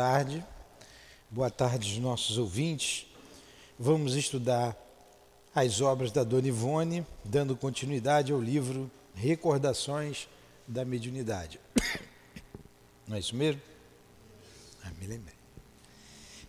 [0.00, 0.42] tarde.
[1.28, 3.06] Boa tarde aos nossos ouvintes.
[3.78, 4.74] Vamos estudar
[5.54, 10.26] as obras da Dona Ivone, dando continuidade ao livro Recordações
[10.66, 11.60] da Mediunidade.
[13.06, 13.60] Não é isso mesmo?
[14.82, 15.36] Ah, me lembrei.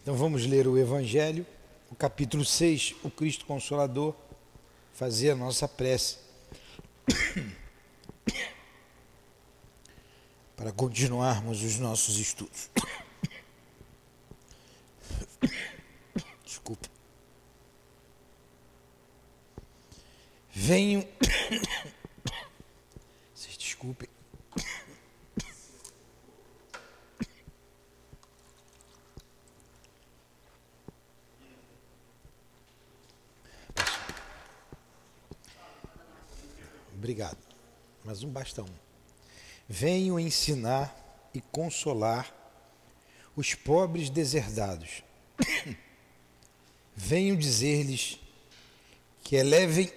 [0.02, 1.46] Então vamos ler o Evangelho,
[1.92, 4.16] o capítulo 6, o Cristo Consolador,
[4.94, 6.20] fazer a nossa prece.
[10.56, 12.70] Para continuarmos os nossos estudos.
[16.52, 16.90] Desculpa.
[20.50, 21.08] Venho.
[23.34, 24.10] Vocês desculpem.
[36.94, 37.38] Obrigado.
[38.04, 38.68] Mas um basta um.
[39.70, 40.94] Venho ensinar
[41.34, 42.30] e consolar
[43.38, 45.02] os pobres deserdados
[47.04, 48.20] venho dizer-lhes
[49.24, 49.92] que elevem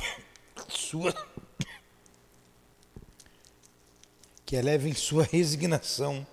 [0.68, 1.14] sua
[4.46, 6.26] que elevem sua resignação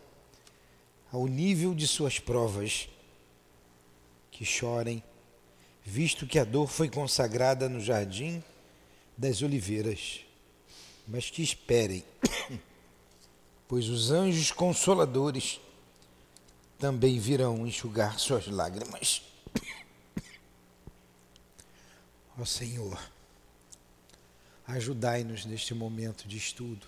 [1.12, 2.90] ao nível de suas provas,
[4.32, 5.04] que chorem,
[5.84, 8.44] visto que a dor foi consagrada no jardim
[9.16, 10.22] das oliveiras,
[11.08, 12.04] mas que esperem,
[13.68, 15.60] pois os anjos consoladores
[16.80, 19.22] também virão enxugar suas lágrimas.
[22.40, 23.00] Ó Senhor,
[24.68, 26.86] ajudai-nos neste momento de estudo.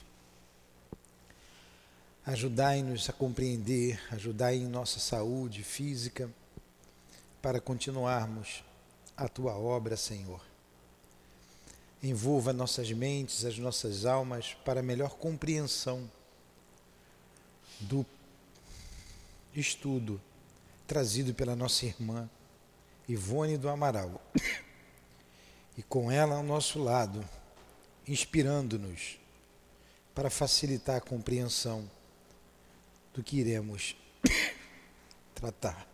[2.24, 6.30] Ajudai-nos a compreender, ajudai em nossa saúde física
[7.42, 8.64] para continuarmos
[9.18, 10.40] a tua obra, Senhor.
[12.04, 16.10] Envolva nossas mentes, as nossas almas para melhor compreensão
[17.80, 18.06] do
[19.56, 20.22] estudo
[20.86, 22.30] trazido pela nossa irmã
[23.08, 24.22] Ivone do Amaral.
[25.80, 27.24] E com ela ao nosso lado,
[28.06, 29.18] inspirando-nos
[30.14, 31.90] para facilitar a compreensão
[33.14, 33.96] do que iremos
[35.34, 35.88] tratar.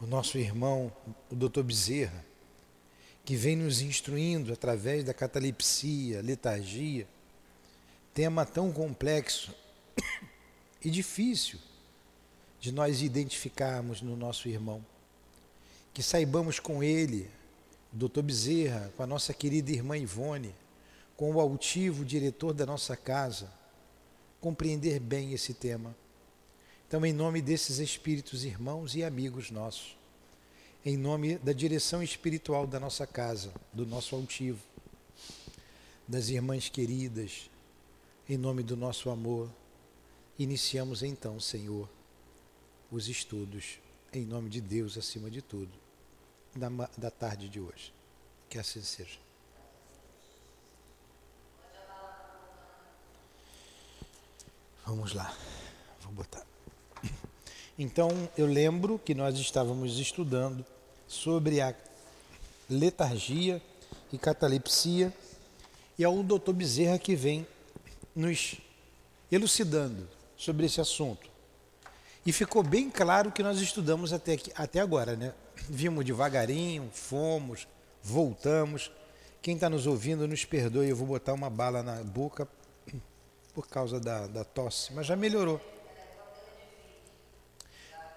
[0.00, 0.92] O nosso irmão,
[1.28, 1.64] o Dr.
[1.64, 2.24] Bezerra,
[3.24, 7.08] que vem nos instruindo através da catalepsia, letargia,
[8.14, 9.52] tema tão complexo
[10.80, 11.58] e difícil
[12.60, 14.86] de nós identificarmos no nosso irmão.
[15.92, 17.28] Que saibamos com ele,
[17.96, 18.20] Dr.
[18.20, 20.54] Bezerra, com a nossa querida irmã Ivone,
[21.16, 23.50] com o altivo diretor da nossa casa,
[24.38, 25.96] compreender bem esse tema.
[26.86, 29.96] Então, em nome desses espíritos irmãos e amigos nossos,
[30.84, 34.60] em nome da direção espiritual da nossa casa, do nosso altivo,
[36.06, 37.50] das irmãs queridas,
[38.28, 39.50] em nome do nosso amor,
[40.38, 41.88] iniciamos então, Senhor,
[42.90, 43.78] os estudos,
[44.12, 45.85] em nome de Deus acima de tudo,
[46.56, 47.92] da, da tarde de hoje.
[48.48, 49.18] Que assim seja.
[54.84, 55.36] Vamos lá,
[56.00, 56.46] vou botar.
[57.78, 58.08] Então,
[58.38, 60.64] eu lembro que nós estávamos estudando
[61.06, 61.74] sobre a
[62.70, 63.60] letargia
[64.12, 65.12] e catalepsia,
[65.98, 67.46] e é o doutor Bezerra que vem
[68.14, 68.56] nos
[69.30, 71.35] elucidando sobre esse assunto.
[72.26, 75.32] E ficou bem claro que nós estudamos até, aqui, até agora, né?
[75.68, 77.68] Vimos devagarinho, fomos,
[78.02, 78.90] voltamos.
[79.40, 82.48] Quem está nos ouvindo, nos perdoe, eu vou botar uma bala na boca
[83.54, 85.60] por causa da, da tosse, mas já melhorou.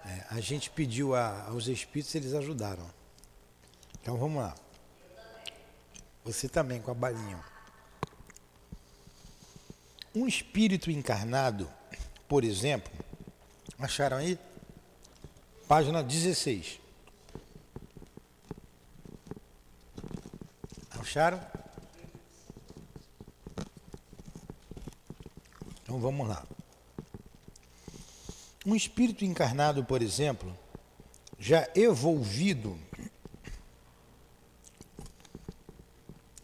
[0.04, 2.90] É, a gente pediu a, aos espíritos, eles ajudaram.
[4.02, 4.56] Então vamos lá.
[6.24, 7.38] Você também com a balinha.
[10.12, 11.70] Um espírito encarnado,
[12.28, 12.92] por exemplo,
[13.80, 14.38] Acharam aí?
[15.66, 16.78] Página 16.
[21.00, 21.40] Acharam?
[25.82, 26.44] Então vamos lá.
[28.66, 30.54] Um espírito encarnado, por exemplo,
[31.38, 32.78] já evolvido,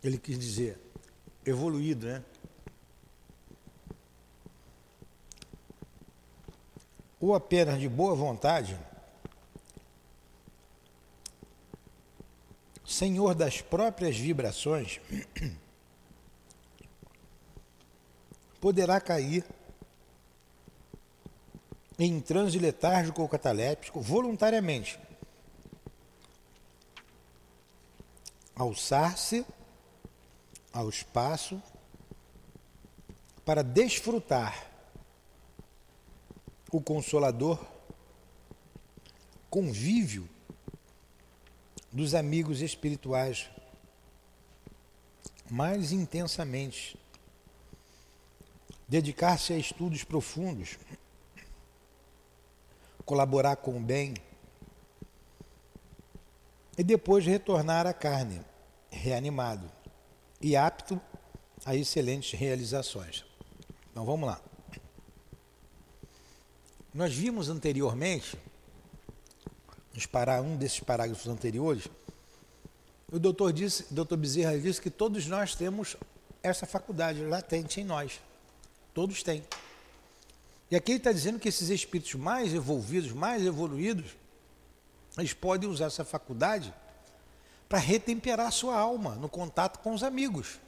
[0.02, 0.81] ele quis dizer
[1.44, 2.25] evoluído, né?
[7.20, 8.78] Ou apenas de boa vontade,
[12.84, 15.00] senhor das próprias vibrações,
[18.60, 19.44] poderá cair
[21.98, 25.00] em transe letárgico ou cataléptico voluntariamente,
[28.54, 29.44] alçar-se
[30.72, 31.60] ao espaço
[33.44, 34.75] para desfrutar
[36.70, 37.64] o consolador,
[39.48, 40.28] convívio
[41.92, 43.48] dos amigos espirituais
[45.50, 46.98] mais intensamente,
[48.88, 50.76] dedicar-se a estudos profundos,
[53.04, 54.14] colaborar com o bem
[56.76, 58.42] e depois retornar à carne,
[58.90, 59.70] reanimado
[60.40, 61.00] e apto
[61.64, 63.24] a excelentes realizações.
[63.90, 64.40] Então vamos lá.
[66.96, 68.38] Nós vimos anteriormente,
[69.93, 71.88] nos parar um desses parágrafos anteriores,
[73.12, 75.94] o doutor, disse, doutor Bezerra disse que todos nós temos
[76.43, 78.19] essa faculdade latente em nós.
[78.94, 79.44] Todos têm.
[80.70, 84.16] E aqui ele está dizendo que esses espíritos mais evolvidos, mais evoluídos,
[85.19, 86.72] eles podem usar essa faculdade
[87.69, 90.58] para retemperar a sua alma no contato com os amigos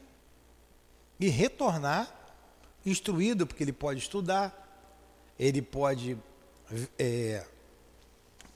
[1.19, 2.15] e retornar
[2.85, 4.68] instruído, porque ele pode estudar,
[5.39, 6.19] ele pode
[6.99, 7.47] é,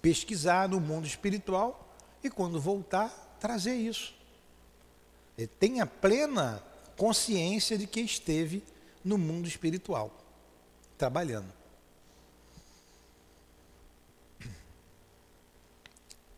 [0.00, 4.14] pesquisar no mundo espiritual e quando voltar, trazer isso.
[5.38, 6.62] Ele tenha plena
[6.96, 8.62] consciência de que esteve
[9.04, 10.12] no mundo espiritual,
[10.98, 11.52] trabalhando.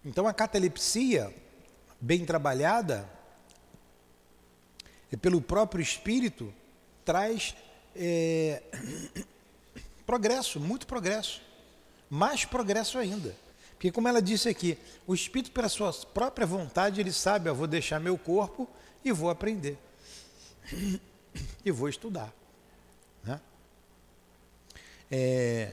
[0.05, 1.35] Então a catalepsia,
[2.01, 3.09] bem trabalhada,
[5.21, 6.53] pelo próprio espírito,
[7.05, 7.55] traz
[7.97, 8.63] é,
[10.07, 11.41] Progresso, muito progresso.
[12.11, 13.35] Mais progresso ainda.
[13.73, 17.67] Porque como ela disse aqui, o espírito pela sua própria vontade, ele sabe, eu vou
[17.67, 18.69] deixar meu corpo
[19.05, 19.79] e vou aprender.
[21.65, 22.33] E vou estudar.
[23.25, 23.41] Né?
[25.11, 25.73] É,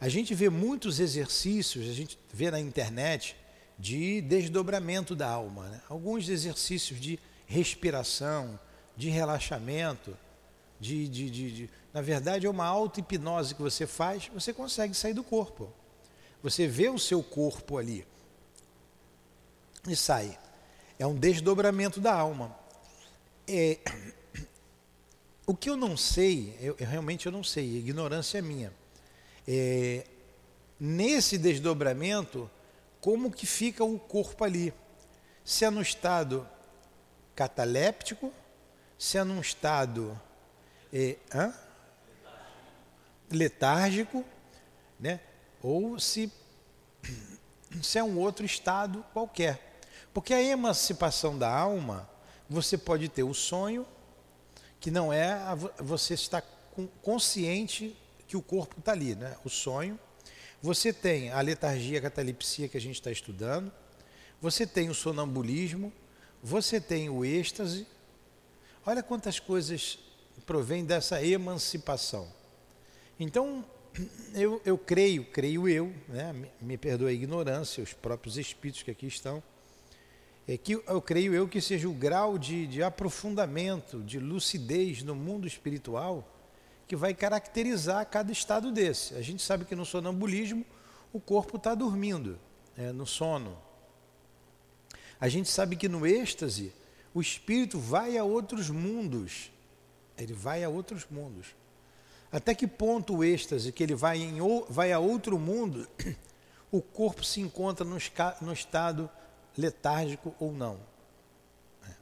[0.00, 3.36] a gente vê muitos exercícios, a gente vê na internet,
[3.78, 5.68] de desdobramento da alma.
[5.68, 5.82] Né?
[5.88, 8.58] Alguns exercícios de respiração,
[8.96, 10.16] de relaxamento,
[10.80, 15.14] de, de, de, de na verdade, é uma auto-hipnose que você faz, você consegue sair
[15.14, 15.72] do corpo.
[16.42, 18.04] Você vê o seu corpo ali
[19.86, 20.36] e sai.
[20.98, 22.52] É um desdobramento da alma.
[23.46, 23.78] É,
[25.46, 28.72] o que eu não sei, eu, eu, realmente eu não sei, ignorância é minha.
[29.46, 30.04] É,
[30.80, 32.50] nesse desdobramento,
[33.00, 34.74] como que fica o corpo ali?
[35.44, 36.48] Se é no estado
[37.36, 38.32] cataléptico,
[38.98, 40.20] se é num estado
[40.92, 41.54] é, hã?
[43.34, 44.24] Letárgico,
[44.98, 45.20] né?
[45.62, 46.32] ou se,
[47.82, 49.80] se é um outro estado qualquer.
[50.12, 52.08] Porque a emancipação da alma,
[52.48, 53.86] você pode ter o sonho,
[54.78, 56.42] que não é a, você está
[57.02, 57.96] consciente
[58.28, 59.36] que o corpo está ali, né?
[59.44, 59.98] o sonho.
[60.62, 63.72] Você tem a letargia, a catalepsia que a gente está estudando.
[64.40, 65.92] Você tem o sonambulismo.
[66.42, 67.86] Você tem o êxtase.
[68.86, 69.98] Olha quantas coisas
[70.44, 72.30] provém dessa emancipação.
[73.18, 73.64] Então,
[74.34, 78.90] eu, eu creio, creio eu, né, me, me perdoe a ignorância, os próprios espíritos que
[78.90, 79.42] aqui estão,
[80.46, 85.14] é que eu creio eu que seja o grau de, de aprofundamento, de lucidez no
[85.14, 86.28] mundo espiritual
[86.86, 89.14] que vai caracterizar cada estado desse.
[89.14, 90.64] A gente sabe que no sonambulismo
[91.12, 92.38] o corpo está dormindo,
[92.76, 93.56] é, no sono.
[95.18, 96.72] A gente sabe que no êxtase
[97.14, 99.50] o espírito vai a outros mundos.
[100.18, 101.54] Ele vai a outros mundos.
[102.34, 104.38] Até que ponto o êxtase, que ele vai, em,
[104.68, 105.86] vai a outro mundo,
[106.68, 107.96] o corpo se encontra no,
[108.40, 109.08] no estado
[109.56, 110.80] letárgico ou não?
[111.88, 111.92] É.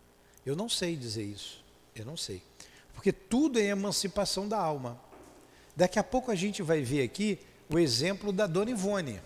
[0.47, 1.63] Eu não sei dizer isso.
[1.95, 2.43] Eu não sei.
[2.95, 4.99] Porque tudo é emancipação da alma.
[5.77, 9.21] Daqui a pouco a gente vai ver aqui o exemplo da Dona Ivone.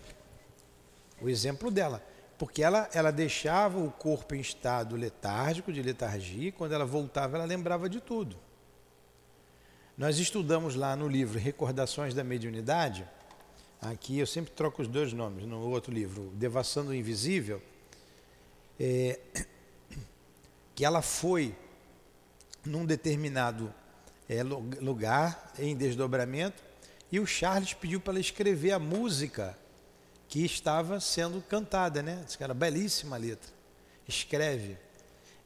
[1.23, 2.05] O exemplo dela.
[2.37, 7.37] Porque ela, ela deixava o corpo em estado letárgico, de letargia, e quando ela voltava,
[7.37, 8.37] ela lembrava de tudo.
[9.97, 13.09] Nós estudamos lá no livro Recordações da Mediunidade,
[13.81, 17.63] aqui eu sempre troco os dois nomes, no outro livro, Devassando o Invisível,
[18.79, 19.19] é,
[20.77, 21.57] que ela foi
[22.63, 23.73] num determinado
[24.29, 26.63] é, lugar, em desdobramento,
[27.11, 29.57] e o Charles pediu para ela escrever a música
[30.29, 32.23] que estava sendo cantada, né?
[32.27, 33.51] Diz que era belíssima a letra.
[34.07, 34.77] Escreve.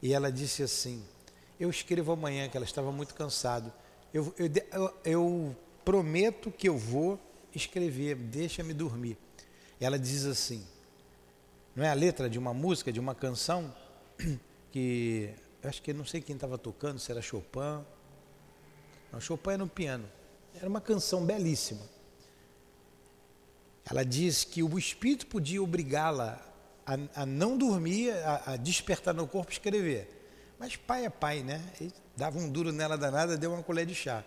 [0.01, 1.01] E ela disse assim:
[1.57, 3.73] Eu escrevo amanhã, que ela estava muito cansada
[4.13, 7.19] eu, eu, eu prometo que eu vou
[7.53, 9.17] escrever, deixa-me dormir.
[9.79, 10.65] Ela diz assim,
[11.75, 13.73] não é a letra de uma música, de uma canção,
[14.71, 17.83] que acho que não sei quem estava tocando, se era Chopin.
[19.11, 20.09] Não, Chopin era no piano.
[20.55, 21.81] Era uma canção belíssima.
[23.89, 26.39] Ela diz que o espírito podia obrigá-la
[26.85, 30.07] a, a, não dormir, a, a despertar no corpo e escrever.
[30.59, 31.63] Mas pai é pai, né?
[32.21, 34.23] Dava um duro nela danada, deu uma colher de chá.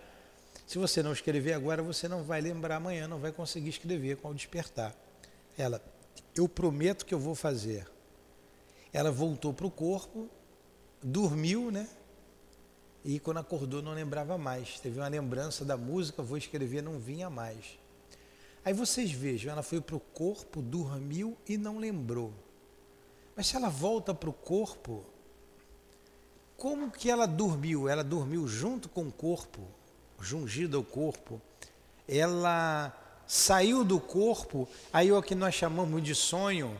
[0.67, 4.31] Se você não escrever agora, você não vai lembrar amanhã, não vai conseguir escrever com
[4.31, 4.93] o despertar.
[5.57, 5.81] Ela,
[6.35, 7.87] eu prometo que eu vou fazer.
[8.91, 10.29] Ela voltou para o corpo,
[11.01, 11.87] dormiu, né?
[13.01, 14.77] E quando acordou não lembrava mais.
[14.77, 17.79] Teve uma lembrança da música, vou escrever, não vinha mais.
[18.65, 22.33] Aí vocês vejam, ela foi para o corpo, dormiu e não lembrou.
[23.37, 25.14] Mas se ela volta para o corpo,
[26.57, 27.87] como que ela dormiu?
[27.87, 29.61] Ela dormiu junto com o corpo,
[30.19, 31.41] jungida ao corpo.
[32.07, 32.95] Ela
[33.27, 36.79] saiu do corpo, aí é o que nós chamamos de sonho,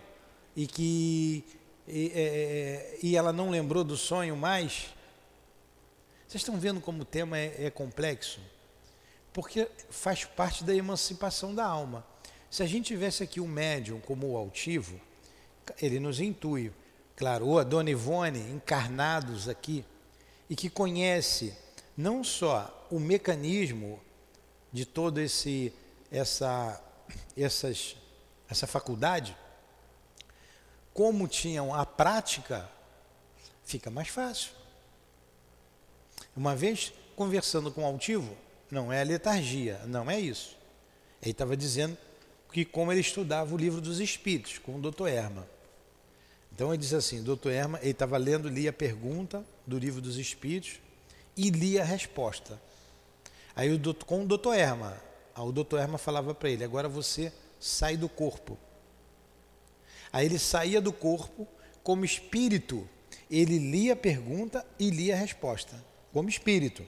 [0.55, 1.43] e que
[1.87, 4.87] e, é, é, e ela não lembrou do sonho mais.
[6.27, 8.39] Vocês estão vendo como o tema é, é complexo?
[9.31, 12.05] Porque faz parte da emancipação da alma.
[12.49, 14.99] Se a gente tivesse aqui um médium como o altivo,
[15.81, 16.71] ele nos intui,
[17.15, 19.85] claro, ou a Dona Ivone, encarnados aqui,
[20.49, 21.53] e que conhece
[21.97, 23.99] não só o mecanismo
[24.71, 25.73] de todo esse
[26.11, 26.81] essa
[27.35, 27.95] essas
[28.49, 29.35] essa faculdade,
[30.93, 32.69] como tinham a prática,
[33.63, 34.51] fica mais fácil.
[36.35, 38.35] Uma vez conversando com o altivo,
[38.69, 40.55] não é a letargia, não é isso.
[41.21, 41.97] Ele estava dizendo
[42.51, 45.07] que como ele estudava o livro dos Espíritos com o Dr.
[45.07, 45.47] Erma.
[46.55, 47.49] Então ele diz assim, Dr.
[47.49, 50.79] Erma, ele estava lendo, lia a pergunta do livro dos Espíritos
[51.35, 52.59] e lia a resposta.
[53.53, 54.53] Aí o doutor, com o Dr.
[54.53, 54.97] Erma,
[55.35, 55.75] o Dr.
[55.79, 58.57] Erma falava para ele, agora você sai do corpo.
[60.13, 61.45] Aí ele saía do corpo
[61.83, 62.87] como espírito,
[63.29, 65.83] ele lia a pergunta e lia a resposta,
[66.13, 66.87] como espírito.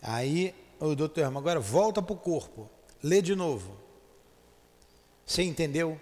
[0.00, 2.70] Aí o doutor Erma, agora volta para o corpo,
[3.02, 3.76] lê de novo.
[5.26, 6.00] Você entendeu?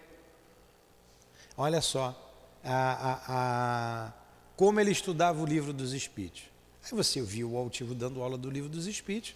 [1.56, 2.20] Olha só,
[2.64, 4.12] a, a, a,
[4.56, 6.42] como ele estudava o livro dos Espíritos.
[6.82, 9.34] Aí você viu o altivo dando aula do livro dos Espíritos,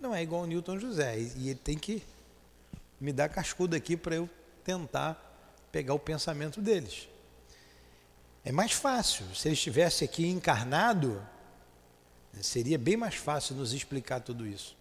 [0.00, 2.02] não é igual o Newton José, e, ele tem que
[3.00, 4.28] me dar cascudo aqui para eu
[4.64, 5.26] tentar
[5.70, 7.08] pegar o pensamento deles.
[8.44, 11.24] É mais fácil, se ele estivesse aqui encarnado,
[12.40, 14.76] seria bem mais fácil nos explicar tudo isso.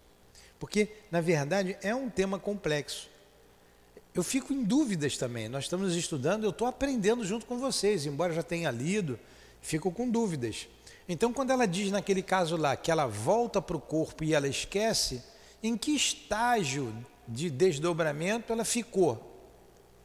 [0.58, 3.10] Porque, na verdade, é um tema complexo
[4.14, 5.48] eu fico em dúvidas também.
[5.48, 9.20] Nós estamos estudando, eu estou aprendendo junto com vocês, embora já tenha lido,
[9.62, 10.68] fico com dúvidas.
[11.08, 14.48] Então, quando ela diz naquele caso lá que ela volta para o corpo e ela
[14.48, 15.24] esquece,
[15.62, 16.94] em que estágio
[17.28, 19.26] de desdobramento ela ficou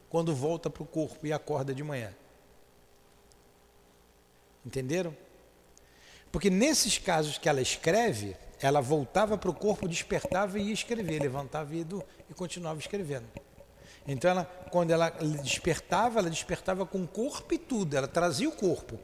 [0.09, 2.13] quando volta para o corpo e acorda de manhã?
[4.65, 5.15] Entenderam?
[6.31, 11.21] Porque nesses casos que ela escreve, ela voltava para o corpo, despertava e ia escrever,
[11.21, 11.85] levantava e,
[12.29, 13.25] e continuava escrevendo.
[14.07, 15.09] Então, ela, quando ela
[15.41, 18.99] despertava, ela despertava com o corpo e tudo, ela trazia o corpo.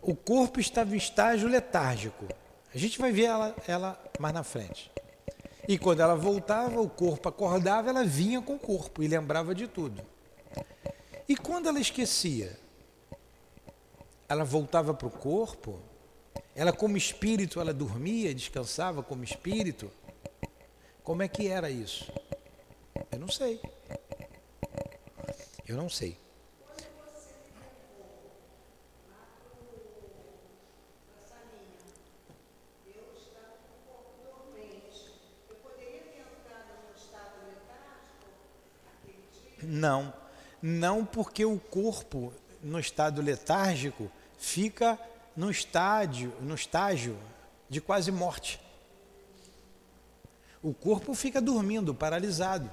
[0.00, 2.26] O corpo estava em estágio letárgico.
[2.74, 4.90] A gente vai ver ela, ela mais na frente.
[5.68, 9.68] E quando ela voltava, o corpo acordava, ela vinha com o corpo e lembrava de
[9.68, 10.02] tudo.
[11.28, 12.58] E quando ela esquecia,
[14.28, 15.80] ela voltava para o corpo,
[16.54, 19.90] ela como espírito, ela dormia, descansava como espírito.
[21.02, 22.12] Como é que era isso?
[23.12, 23.60] Eu não sei.
[25.70, 26.18] Eu não sei.
[39.62, 40.12] Não,
[40.60, 44.98] não porque o corpo no estado letárgico fica
[45.36, 47.16] no estádio, no estágio
[47.68, 48.60] de quase morte.
[50.60, 52.68] O corpo fica dormindo, paralisado.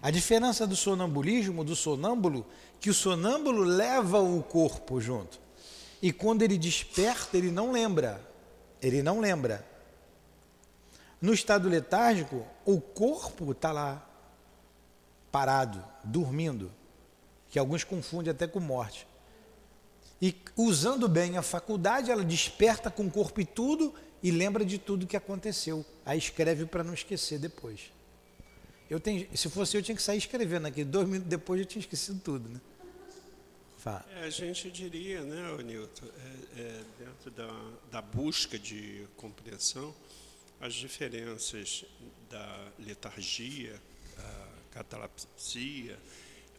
[0.00, 2.46] A diferença do sonambulismo, do sonâmbulo,
[2.80, 5.40] que o sonâmbulo leva o corpo junto.
[6.00, 8.20] E quando ele desperta, ele não lembra.
[8.80, 9.66] Ele não lembra.
[11.20, 14.08] No estado letárgico, o corpo está lá,
[15.32, 16.70] parado, dormindo,
[17.50, 19.06] que alguns confundem até com morte.
[20.22, 24.78] E usando bem a faculdade, ela desperta com o corpo e tudo e lembra de
[24.78, 25.84] tudo que aconteceu.
[26.06, 27.92] Aí escreve para não esquecer depois.
[28.90, 30.82] Eu tenho, se fosse eu, tinha que sair escrevendo aqui.
[30.82, 32.48] Dois minutos depois eu tinha esquecido tudo.
[32.48, 32.60] Né?
[34.16, 39.94] É, a gente diria, né, Nilton, é, é, dentro da, da busca de compreensão,
[40.60, 41.84] as diferenças
[42.28, 43.80] da letargia,
[44.18, 45.98] a catalepsia,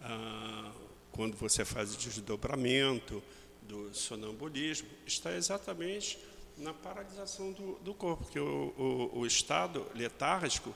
[0.02, 0.72] a,
[1.12, 3.22] quando você faz o desdobramento
[3.64, 6.18] do sonambulismo, está exatamente
[6.58, 8.74] na paralisação do, do corpo, porque o,
[9.14, 10.74] o, o estado letárgico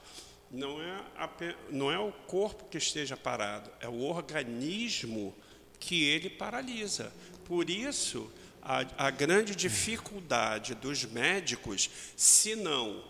[0.53, 1.29] não é, a,
[1.71, 5.35] não é o corpo que esteja parado, é o organismo
[5.79, 7.11] que ele paralisa.
[7.43, 8.31] Por isso,
[8.61, 13.03] a, a grande dificuldade dos médicos, se não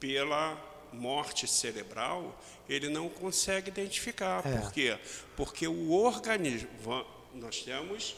[0.00, 0.58] pela
[0.92, 4.44] morte cerebral, ele não consegue identificar.
[4.46, 4.58] É.
[4.58, 4.98] Por quê?
[5.36, 6.68] Porque o organismo,
[7.34, 8.16] nós temos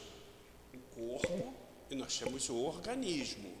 [0.73, 1.53] o corpo
[1.91, 3.53] e nós temos o organismo.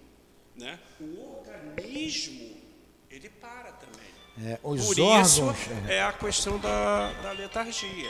[0.55, 0.79] Né?
[0.99, 2.57] O organismo,
[3.09, 4.18] ele para também.
[4.45, 5.43] É, os Por órgãos, isso
[5.87, 5.95] é.
[5.95, 8.09] é a questão da, da letargia.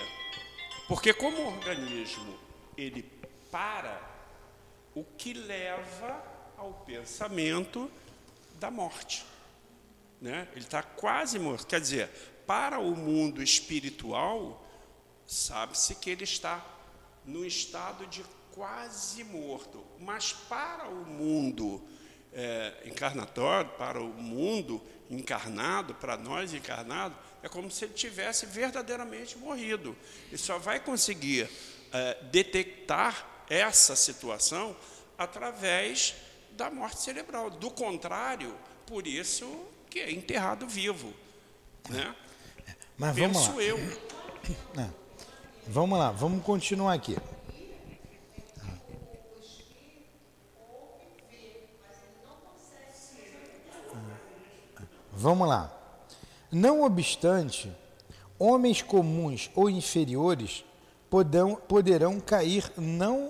[0.88, 2.38] Porque como o organismo
[2.78, 3.04] ele
[3.52, 4.00] para,
[4.94, 6.24] o que leva
[6.58, 7.90] ao pensamento
[8.60, 9.26] da morte.
[10.22, 10.48] Né?
[10.52, 11.66] Ele está quase morto.
[11.66, 12.10] Quer dizer,
[12.46, 14.66] para o mundo espiritual,
[15.26, 16.66] sabe-se que ele está
[17.26, 19.84] no estado de quase morto.
[20.00, 21.82] Mas para o mundo
[22.34, 29.38] é, encarnatório, para o mundo encarnado, para nós encarnados, é como se ele tivesse verdadeiramente
[29.38, 29.96] morrido.
[30.32, 31.50] E só vai conseguir
[31.92, 34.76] é, detectar essa situação
[35.18, 36.16] através
[36.52, 37.50] da morte cerebral.
[37.50, 41.14] Do contrário, por isso que é enterrado vivo.
[41.90, 42.16] Né?
[42.98, 43.64] Mas vamos Penso lá.
[43.64, 43.78] eu.
[44.78, 44.90] É.
[45.68, 47.16] Vamos lá, vamos continuar aqui.
[55.20, 55.70] Vamos lá.
[56.50, 57.70] Não obstante,
[58.40, 60.64] homens comuns ou inferiores
[61.10, 63.30] poderão, cair não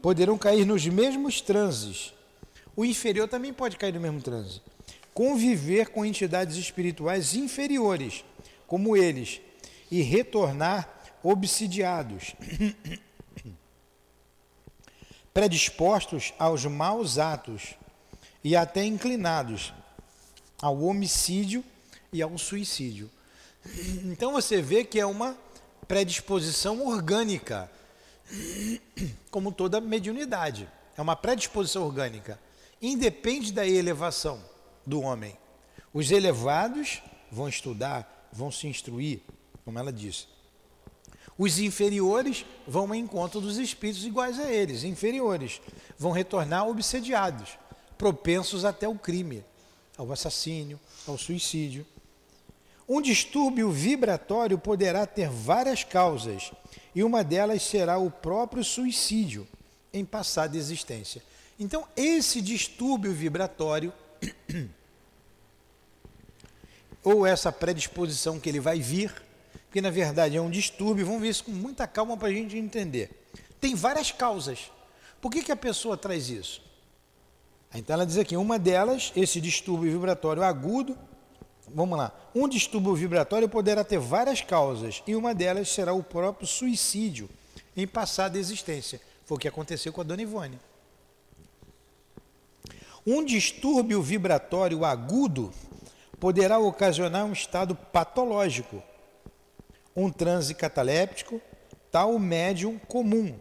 [0.00, 2.14] poderão cair nos mesmos transes.
[2.76, 4.62] O inferior também pode cair no mesmo transe.
[5.12, 8.24] Conviver com entidades espirituais inferiores,
[8.68, 9.40] como eles,
[9.90, 10.88] e retornar
[11.24, 12.36] obsidiados,
[15.34, 17.74] predispostos aos maus atos
[18.42, 19.72] e até inclinados
[20.60, 21.64] ao homicídio
[22.12, 23.10] e ao suicídio.
[24.04, 25.36] Então você vê que é uma
[25.86, 27.70] predisposição orgânica
[29.30, 30.68] como toda mediunidade.
[30.96, 32.38] É uma predisposição orgânica.
[32.80, 34.42] Independe da elevação
[34.86, 35.36] do homem.
[35.92, 39.20] Os elevados vão estudar, vão se instruir,
[39.64, 40.26] como ela disse.
[41.36, 45.60] Os inferiores vão ao encontro dos espíritos iguais a eles, inferiores.
[45.98, 47.58] Vão retornar obsediados,
[48.00, 49.44] propensos até o crime,
[49.94, 51.86] ao assassínio, ao suicídio.
[52.88, 56.50] Um distúrbio vibratório poderá ter várias causas
[56.94, 59.46] e uma delas será o próprio suicídio
[59.92, 61.22] em passada existência.
[61.58, 63.92] Então, esse distúrbio vibratório,
[67.04, 69.12] ou essa predisposição que ele vai vir,
[69.70, 72.56] que na verdade é um distúrbio, vamos ver isso com muita calma para a gente
[72.56, 73.10] entender.
[73.60, 74.72] Tem várias causas.
[75.20, 76.69] Por que, que a pessoa traz isso?
[77.74, 80.96] Então ela diz aqui, uma delas, esse distúrbio vibratório agudo,
[81.72, 82.12] Vamos lá.
[82.34, 87.28] Um distúrbio vibratório poderá ter várias causas e uma delas será o próprio suicídio
[87.76, 89.00] em passada existência.
[89.24, 90.58] Foi o que aconteceu com a dona Ivone.
[93.06, 95.52] Um distúrbio vibratório agudo
[96.18, 98.82] poderá ocasionar um estado patológico,
[99.96, 101.40] um transe cataléptico,
[101.90, 103.38] tal médium comum,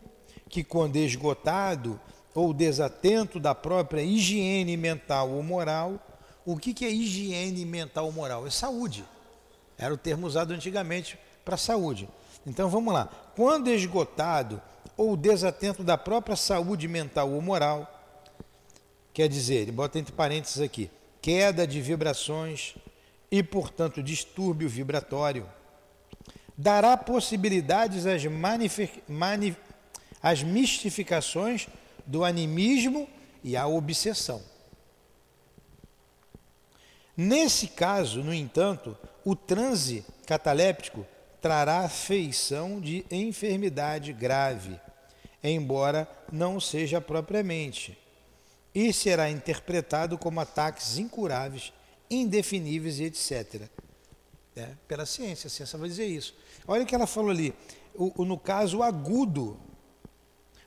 [0.48, 2.00] que quando esgotado
[2.40, 6.00] ou desatento da própria higiene mental ou moral,
[6.46, 8.48] o que, que é higiene mental moral?
[8.48, 9.04] É saúde.
[9.78, 12.08] Era o termo usado antigamente para saúde.
[12.48, 13.10] Então vamos lá.
[13.36, 14.62] Quando esgotado
[14.96, 17.88] ou desatento da própria saúde mental ou moral,
[19.14, 20.90] quer dizer, ele bota entre parênteses aqui,
[21.22, 22.76] queda de vibrações
[23.30, 25.46] e, portanto, distúrbio vibratório,
[26.58, 29.56] dará possibilidades às, mani
[30.22, 31.68] às mistificações
[32.10, 33.08] do animismo
[33.44, 34.42] e à obsessão.
[37.16, 41.06] Nesse caso, no entanto, o transe cataléptico
[41.40, 44.80] trará feição de enfermidade grave,
[45.44, 47.96] embora não seja propriamente,
[48.74, 51.72] e será interpretado como ataques incuráveis,
[52.10, 53.70] indefiníveis e etc.
[54.56, 56.36] É, pela ciência, a ciência vai dizer isso.
[56.68, 57.54] Olha o que ela falou ali,
[57.94, 59.69] o, o, no caso agudo.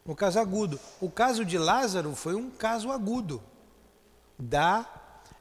[0.05, 0.81] No caso agudo.
[1.01, 3.43] O caso de Lázaro foi um caso agudo
[4.39, 4.87] da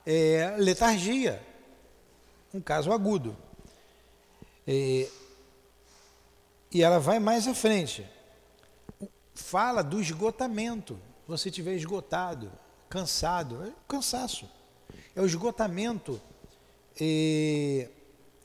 [0.06, 1.42] é, letargia,
[2.54, 3.36] um caso agudo.
[4.68, 5.10] E,
[6.72, 8.08] e ela vai mais à frente.
[9.34, 11.00] Fala do esgotamento.
[11.28, 12.52] Você estiver esgotado,
[12.90, 14.48] cansado, é cansaço.
[15.16, 16.22] É o esgotamento
[17.00, 17.90] é,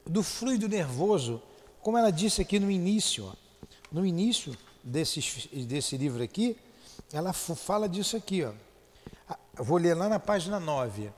[0.07, 1.43] do fluido nervoso,
[1.83, 3.27] como ela disse aqui no início.
[3.27, 3.35] Ó.
[3.93, 6.57] No início desse, desse livro aqui,
[7.13, 8.45] ela fala disso aqui.
[8.45, 8.53] Ó.
[9.55, 11.11] Vou ler lá na página 9.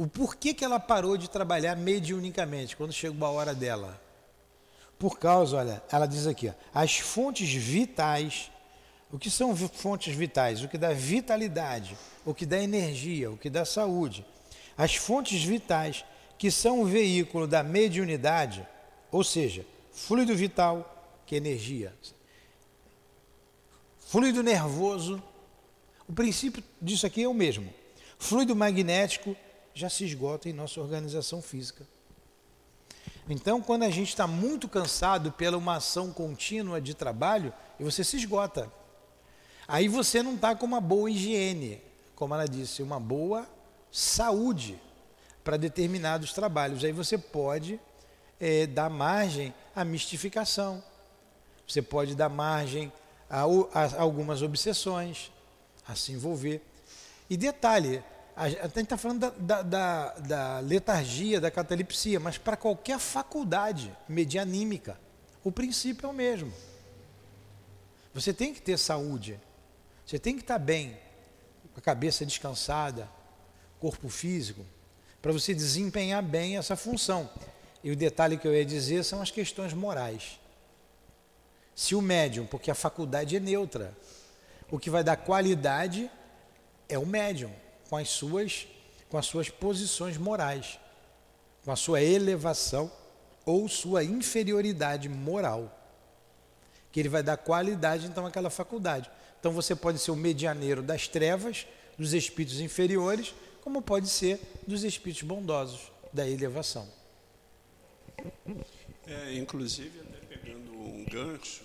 [0.00, 4.00] o porquê que ela parou de trabalhar mediunicamente quando chegou a hora dela.
[4.98, 8.50] Por causa, olha, ela diz aqui, ó, as fontes vitais
[9.12, 10.62] O que são fontes vitais?
[10.62, 14.24] O que dá vitalidade, o que dá energia, o que dá saúde.
[14.78, 16.04] As fontes vitais,
[16.38, 18.66] que são o veículo da mediunidade,
[19.10, 21.94] ou seja, fluido vital, que é energia,
[23.98, 25.22] fluido nervoso,
[26.08, 27.72] o princípio disso aqui é o mesmo.
[28.18, 29.36] Fluido magnético
[29.72, 31.86] já se esgota em nossa organização física.
[33.28, 38.16] Então, quando a gente está muito cansado pela uma ação contínua de trabalho, você se
[38.16, 38.70] esgota.
[39.68, 41.80] Aí você não está com uma boa higiene,
[42.16, 43.48] como ela disse, uma boa
[43.92, 44.80] saúde
[45.44, 46.82] para determinados trabalhos.
[46.82, 47.80] Aí você pode
[48.40, 50.82] é, dar margem à mistificação,
[51.66, 52.92] você pode dar margem
[53.28, 55.30] a, a algumas obsessões,
[55.86, 56.60] a se envolver.
[57.28, 58.02] E detalhe,
[58.34, 64.98] a gente está falando da, da, da, letargia, da catalepsia, mas para qualquer faculdade medianímica,
[65.44, 66.52] o princípio é o mesmo.
[68.14, 69.38] Você tem que ter saúde,
[70.04, 70.98] você tem que estar tá bem,
[71.72, 73.08] com a cabeça descansada,
[73.78, 74.64] corpo físico,
[75.22, 77.30] para você desempenhar bem essa função.
[77.82, 80.38] E o detalhe que eu ia dizer são as questões morais.
[81.74, 83.96] Se o médium, porque a faculdade é neutra,
[84.70, 86.10] o que vai dar qualidade
[86.88, 87.52] é o médium,
[87.88, 88.66] com as suas,
[89.08, 90.78] com as suas posições morais,
[91.64, 92.90] com a sua elevação
[93.46, 95.76] ou sua inferioridade moral.
[96.92, 99.10] Que ele vai dar qualidade então àquela faculdade.
[99.38, 101.66] Então você pode ser o medianeiro das trevas,
[101.96, 106.99] dos espíritos inferiores, como pode ser dos espíritos bondosos, da elevação.
[109.06, 111.62] É, inclusive, até pegando um gancho,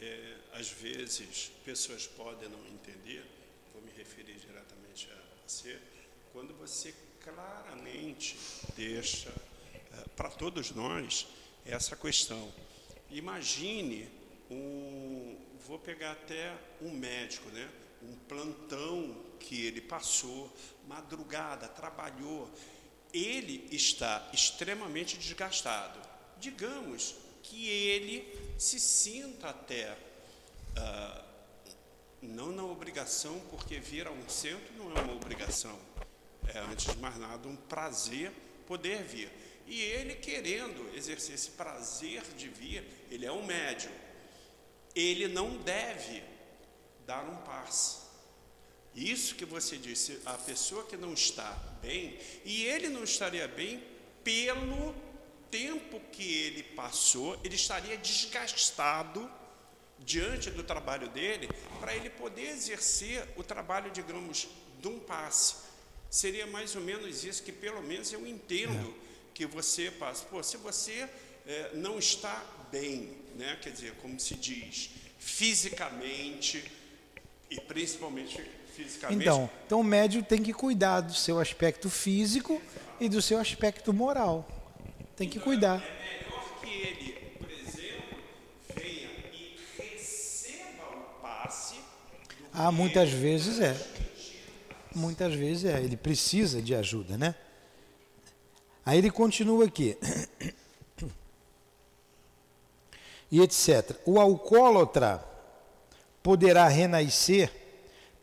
[0.00, 3.24] é, às vezes pessoas podem não entender,
[3.72, 5.78] vou me referir diretamente a você,
[6.32, 8.36] quando você claramente
[8.76, 11.26] deixa é, para todos nós
[11.64, 12.52] essa questão.
[13.10, 14.08] Imagine
[14.50, 15.36] um,
[15.66, 17.68] vou pegar até um médico, né?
[18.02, 20.52] um plantão que ele passou,
[20.86, 22.50] madrugada, trabalhou,
[23.16, 25.98] ele está extremamente desgastado.
[26.38, 31.24] Digamos que ele se sinta até, uh,
[32.20, 35.78] não na obrigação, porque vir a um centro não é uma obrigação,
[36.48, 38.32] é antes de mais nada um prazer
[38.66, 39.30] poder vir.
[39.66, 43.92] E ele querendo exercer esse prazer de vir, ele é um médium,
[44.94, 46.22] ele não deve
[47.06, 48.06] dar um passe.
[48.94, 51.50] Isso que você disse, a pessoa que não está
[51.86, 53.82] bem, e ele não estaria bem
[54.24, 54.94] pelo
[55.50, 59.30] tempo que ele passou, ele estaria desgastado
[60.00, 61.48] diante do trabalho dele,
[61.80, 64.48] para ele poder exercer o trabalho, digamos,
[64.80, 65.54] de um passe.
[66.10, 68.94] Seria mais ou menos isso que, pelo menos, eu entendo é.
[69.32, 70.24] que você passa.
[70.26, 71.08] Pô, se você
[71.46, 73.58] é, não está bem, né?
[73.62, 76.64] quer dizer, como se diz, fisicamente
[77.50, 78.44] e principalmente
[78.76, 79.22] fisicamente.
[79.22, 82.60] Então, então o médium tem que cuidar do seu aspecto físico
[83.00, 84.46] e do seu aspecto moral.
[85.16, 85.82] Tem que cuidar.
[85.82, 88.18] É melhor que ele, por exemplo,
[88.74, 91.76] venha e receba o passe.
[92.52, 93.74] Ah, muitas vezes é.
[94.94, 95.80] Muitas vezes é.
[95.80, 97.34] Ele precisa de ajuda, né?
[98.84, 99.96] Aí ele continua aqui.
[103.28, 103.98] E etc.
[104.04, 105.24] O alcoólatra
[106.22, 107.65] poderá renascer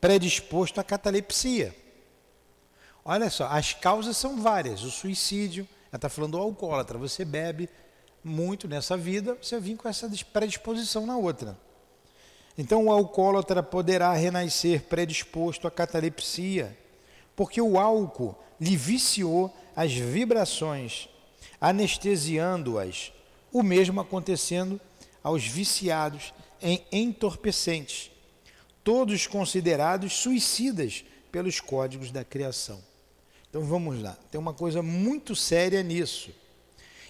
[0.03, 1.73] predisposto à catalepsia.
[3.05, 4.83] Olha só, as causas são várias.
[4.83, 7.69] O suicídio, ela está falando do alcoólatra, você bebe
[8.21, 11.57] muito nessa vida, você vem com essa predisposição na outra.
[12.57, 16.77] Então o alcoólatra poderá renascer predisposto à catalepsia,
[17.33, 21.07] porque o álcool lhe viciou as vibrações,
[21.61, 23.13] anestesiando-as,
[23.53, 24.81] o mesmo acontecendo
[25.23, 28.11] aos viciados em entorpecentes,
[28.83, 32.83] todos considerados suicidas pelos códigos da criação.
[33.49, 36.31] Então vamos lá, tem uma coisa muito séria nisso.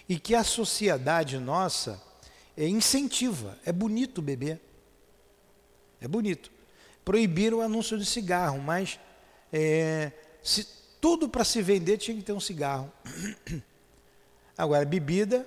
[0.08, 2.00] E que a sociedade nossa
[2.56, 3.58] é, incentiva.
[3.64, 4.60] É bonito beber.
[6.00, 6.50] É bonito.
[7.04, 8.98] Proibiram o anúncio de cigarro, mas
[9.52, 10.66] é, se,
[11.00, 12.90] tudo para se vender tinha que ter um cigarro.
[14.56, 15.46] Agora, bebida,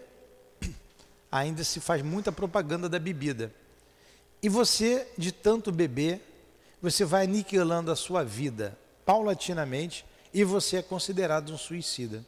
[1.32, 3.54] ainda se faz muita propaganda da bebida.
[4.42, 6.22] E você, de tanto beber,
[6.82, 12.24] você vai aniquilando a sua vida paulatinamente e você é considerado um suicida.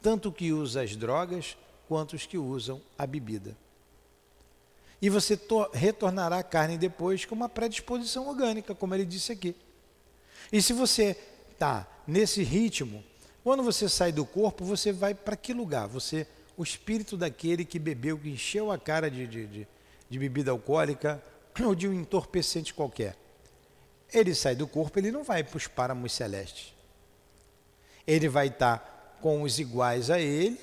[0.00, 1.56] Tanto que usa as drogas
[1.88, 3.56] quanto os que usam a bebida.
[5.00, 5.38] E você
[5.72, 9.54] retornará à carne depois com uma predisposição orgânica, como ele disse aqui.
[10.50, 11.16] E se você
[11.52, 13.04] está nesse ritmo,
[13.44, 15.86] quando você sai do corpo, você vai para que lugar?
[15.88, 19.68] Você, o espírito daquele que bebeu, que encheu a cara de, de, de
[20.08, 21.22] de bebida alcoólica,
[21.64, 23.16] ou de um entorpecente qualquer.
[24.12, 26.74] Ele sai do corpo, ele não vai para os páramos celestes.
[28.06, 30.60] Ele vai estar com os iguais a ele,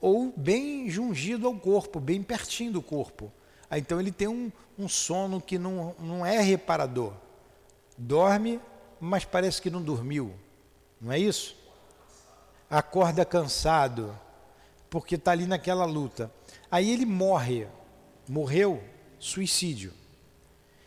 [0.00, 3.30] ou bem jungido ao corpo, bem pertinho do corpo.
[3.70, 7.12] Então ele tem um, um sono que não, não é reparador.
[7.96, 8.60] Dorme,
[8.98, 10.34] mas parece que não dormiu.
[11.00, 11.56] Não é isso?
[12.68, 14.18] Acorda cansado,
[14.88, 16.30] porque está ali naquela luta.
[16.70, 17.68] Aí ele morre.
[18.30, 18.80] Morreu,
[19.18, 19.92] suicídio.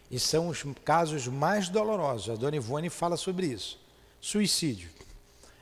[0.10, 2.30] E são os casos mais dolorosos.
[2.30, 3.78] A dona Ivone fala sobre isso.
[4.22, 4.90] Suicídio.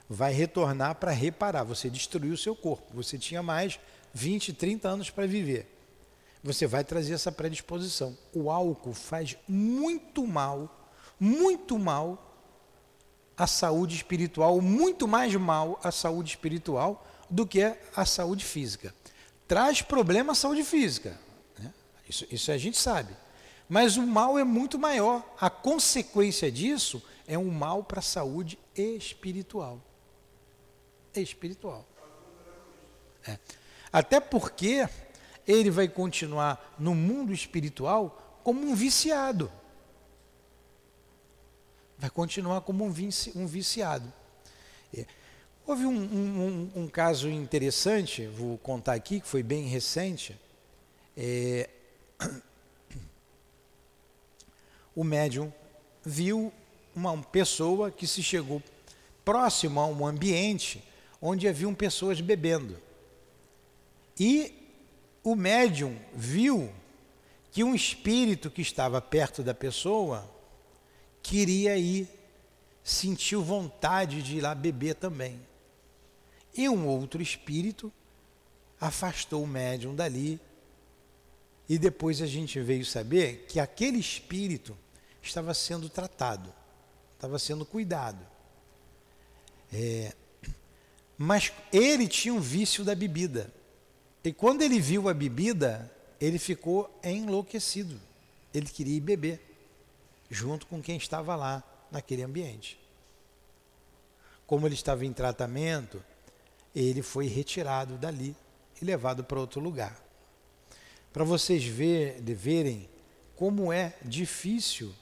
[0.08, 1.64] Vai retornar para reparar.
[1.64, 2.94] Você destruiu o seu corpo.
[2.94, 3.80] Você tinha mais
[4.14, 5.76] 20, 30 anos para viver.
[6.44, 8.16] Você vai trazer essa predisposição.
[8.32, 12.38] O álcool faz muito mal, muito mal
[13.36, 18.94] à saúde espiritual, muito mais mal à saúde espiritual do que a saúde física.
[19.48, 21.18] Traz problema à saúde física.
[22.12, 23.16] Isso, isso a gente sabe.
[23.70, 25.24] Mas o mal é muito maior.
[25.40, 29.82] A consequência disso é um mal para a saúde espiritual.
[31.16, 31.88] Espiritual.
[33.26, 33.40] É.
[33.94, 34.88] Até porque
[35.48, 39.50] ele vai continuar no mundo espiritual como um viciado.
[41.98, 44.12] Vai continuar como um, vici, um viciado.
[44.94, 45.06] É.
[45.66, 50.38] Houve um, um, um, caso interessante, vou contar aqui, que foi bem recente.
[51.16, 51.70] É,
[54.96, 55.52] o médium
[56.04, 56.52] viu
[56.96, 58.62] uma pessoa que se chegou
[59.24, 60.84] próximo a um ambiente
[61.22, 62.78] onde haviam pessoas bebendo.
[64.20, 64.54] E
[65.24, 66.72] o médium viu
[67.52, 70.30] que um espírito que estava perto da pessoa
[71.22, 72.08] queria ir,
[72.84, 75.40] sentiu vontade de ir lá beber também.
[76.56, 77.92] E um outro espírito
[78.80, 80.40] afastou o médium dali
[81.72, 84.78] e depois a gente veio saber que aquele espírito
[85.22, 86.54] estava sendo tratado,
[87.16, 88.20] estava sendo cuidado.
[89.72, 90.14] É,
[91.18, 93.54] mas ele tinha um vício da bebida.
[94.22, 97.98] E quando ele viu a bebida, ele ficou enlouquecido.
[98.54, 99.40] Ele queria ir beber,
[100.30, 102.78] junto com quem estava lá naquele ambiente.
[104.46, 106.04] Como ele estava em tratamento,
[106.76, 108.36] ele foi retirado dali
[108.82, 110.11] e levado para outro lugar
[111.14, 112.90] para vocês ver, verem
[113.36, 114.94] como é difícil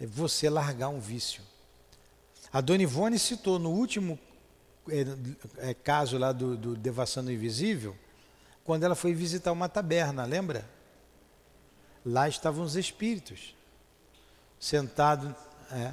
[0.00, 1.42] você largar um vício.
[2.52, 4.18] A Dona Ivone citou no último
[4.88, 7.96] é, é, caso lá do, do Devassando Invisível,
[8.64, 10.68] quando ela foi visitar uma taberna, lembra?
[12.04, 13.54] Lá estavam os espíritos,
[14.58, 15.34] sentados,
[15.70, 15.92] é,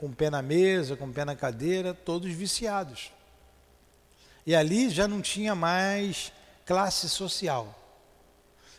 [0.00, 3.12] com o pé na mesa, com o pé na cadeira, todos viciados.
[4.46, 6.32] E ali já não tinha mais
[6.64, 7.74] classe social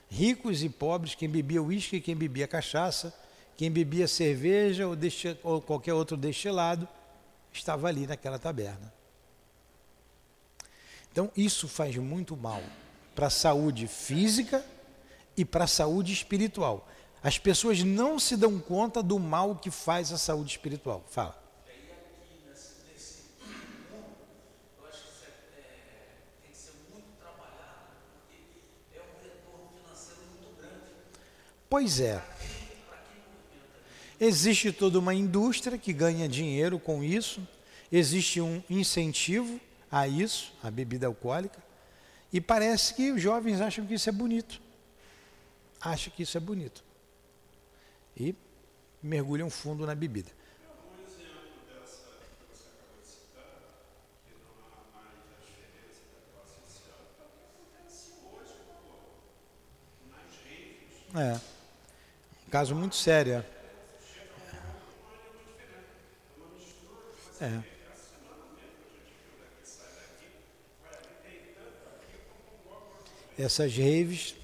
[0.09, 3.13] ricos e pobres, quem bebia uísque, quem bebia cachaça,
[3.55, 4.97] quem bebia cerveja ou,
[5.43, 6.87] ou qualquer outro destilado,
[7.53, 8.93] estava ali naquela taberna.
[11.11, 12.61] Então, isso faz muito mal
[13.15, 14.65] para a saúde física
[15.35, 16.87] e para a saúde espiritual.
[17.21, 21.03] As pessoas não se dão conta do mal que faz a saúde espiritual.
[21.09, 21.38] Fala.
[31.69, 32.21] Pois é.
[34.19, 37.47] Existe toda uma indústria que ganha dinheiro com isso,
[37.91, 41.63] existe um incentivo a isso, a bebida alcoólica,
[42.33, 44.59] e parece que os jovens acham que isso é bonito.
[45.79, 46.83] Acham que isso é bonito.
[48.17, 48.35] E
[49.01, 50.31] mergulham fundo na bebida.
[61.15, 61.58] É.
[62.49, 63.45] Caso muito sério.
[67.39, 67.59] É.
[73.37, 74.35] Essas raves.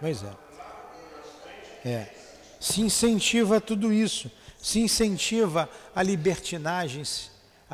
[0.00, 1.88] Pois é.
[1.88, 2.14] É.
[2.60, 4.30] Se incentiva tudo isso.
[4.58, 7.04] Se incentiva a libertinagem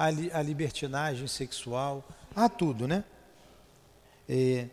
[0.00, 2.02] a, li, libertinagem sexual,
[2.34, 3.04] a tudo, né?
[4.26, 4.66] É,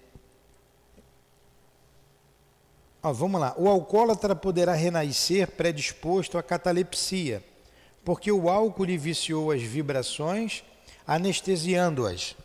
[3.04, 3.54] ó, vamos lá.
[3.58, 7.44] O alcoólatra poderá renascer predisposto à catalepsia,
[8.06, 10.64] porque o álcool lhe viciou as vibrações,
[11.06, 12.38] anestesiando-as.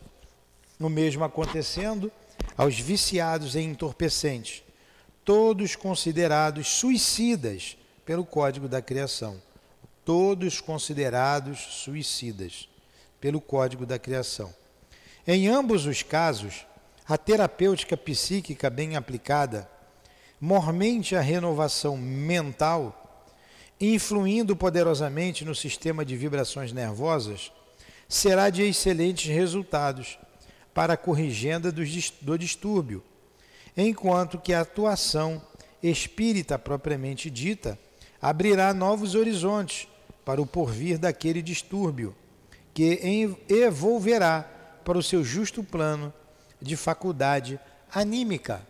[0.80, 2.10] O mesmo acontecendo
[2.56, 4.64] aos viciados em entorpecentes,
[5.24, 9.40] todos considerados suicidas pelo Código da Criação.
[10.04, 12.68] todos considerados suicidas
[13.22, 14.52] pelo Código da Criação.
[15.24, 16.66] Em ambos os casos,
[17.08, 19.70] a terapêutica psíquica bem aplicada,
[20.40, 23.24] mormente a renovação mental,
[23.80, 27.52] influindo poderosamente no sistema de vibrações nervosas,
[28.08, 30.18] será de excelentes resultados
[30.74, 33.04] para a corrigenda do distúrbio,
[33.76, 35.40] enquanto que a atuação
[35.80, 37.78] espírita propriamente dita
[38.20, 39.86] abrirá novos horizontes
[40.24, 42.16] para o porvir daquele distúrbio,
[42.74, 44.48] que evolverá
[44.84, 46.12] para o seu justo plano
[46.60, 47.58] de faculdade
[47.92, 48.66] anímica.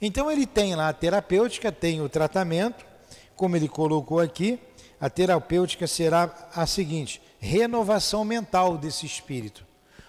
[0.00, 2.84] Então ele tem lá a terapêutica, tem o tratamento,
[3.34, 4.58] como ele colocou aqui,
[5.00, 9.64] a terapêutica será a seguinte: renovação mental desse espírito.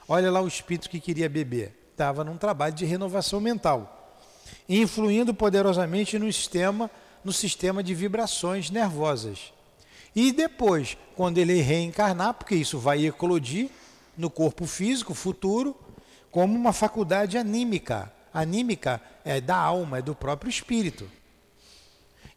[0.07, 4.17] Olha lá o espírito que queria beber, estava num trabalho de renovação mental,
[4.69, 6.89] influindo poderosamente no sistema,
[7.23, 9.51] no sistema de vibrações nervosas.
[10.17, 13.69] E depois, quando ele reencarnar, porque isso vai eclodir
[14.17, 15.77] no corpo físico futuro,
[16.31, 18.11] como uma faculdade anímica.
[18.33, 21.07] Anímica é da alma, é do próprio espírito.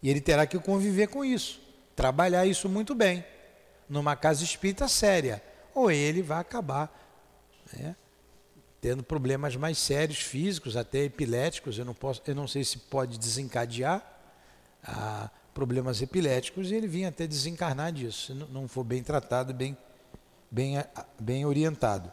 [0.02, 1.58] E ele terá que conviver com isso,
[1.96, 3.24] trabalhar isso muito bem,
[3.88, 5.42] numa casa espírita séria.
[5.74, 6.94] Ou ele vai acabar
[7.72, 7.96] né,
[8.78, 11.78] tendo problemas mais sérios físicos, até epiléticos.
[11.78, 14.04] Eu não, posso, eu não sei se pode desencadear.
[14.84, 19.76] A, problemas epiléticos e ele vinha até desencarnar disso, se não for bem tratado, bem,
[20.50, 20.76] bem,
[21.18, 22.12] bem orientado.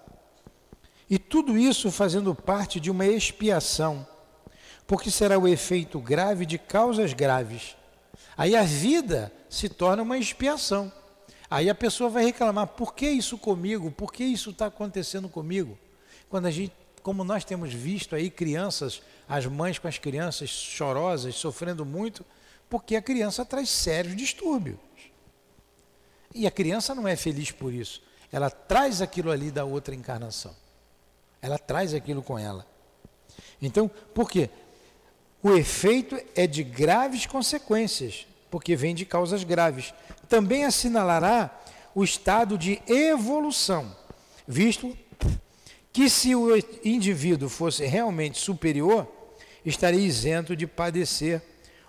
[1.10, 4.06] E tudo isso fazendo parte de uma expiação,
[4.86, 7.76] porque será o efeito grave de causas graves.
[8.36, 10.92] Aí a vida se torna uma expiação.
[11.50, 13.90] Aí a pessoa vai reclamar: por que isso comigo?
[13.90, 15.78] Por que isso está acontecendo comigo?
[16.30, 21.36] Quando a gente, como nós temos visto aí crianças, as mães com as crianças chorosas,
[21.36, 22.26] sofrendo muito,
[22.70, 24.78] porque a criança traz sérios distúrbios.
[26.34, 28.02] E a criança não é feliz por isso.
[28.32, 30.56] Ela traz aquilo ali da outra encarnação.
[31.42, 32.66] Ela traz aquilo com ela.
[33.62, 34.50] Então, por quê?
[35.42, 39.94] O efeito é de graves consequências, porque vem de causas graves.
[40.28, 41.58] Também assinalará
[41.96, 43.96] o estado de evolução,
[44.48, 44.96] visto
[45.92, 49.08] que se o indivíduo fosse realmente superior,
[49.66, 51.42] estaria isento de padecer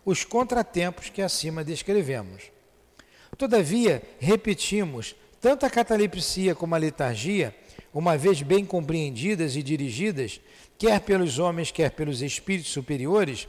[0.09, 2.44] os contratempos que acima descrevemos.
[3.37, 7.55] Todavia, repetimos, tanto a catalepsia como a letargia,
[7.92, 10.40] uma vez bem compreendidas e dirigidas,
[10.79, 13.47] quer pelos homens, quer pelos espíritos superiores,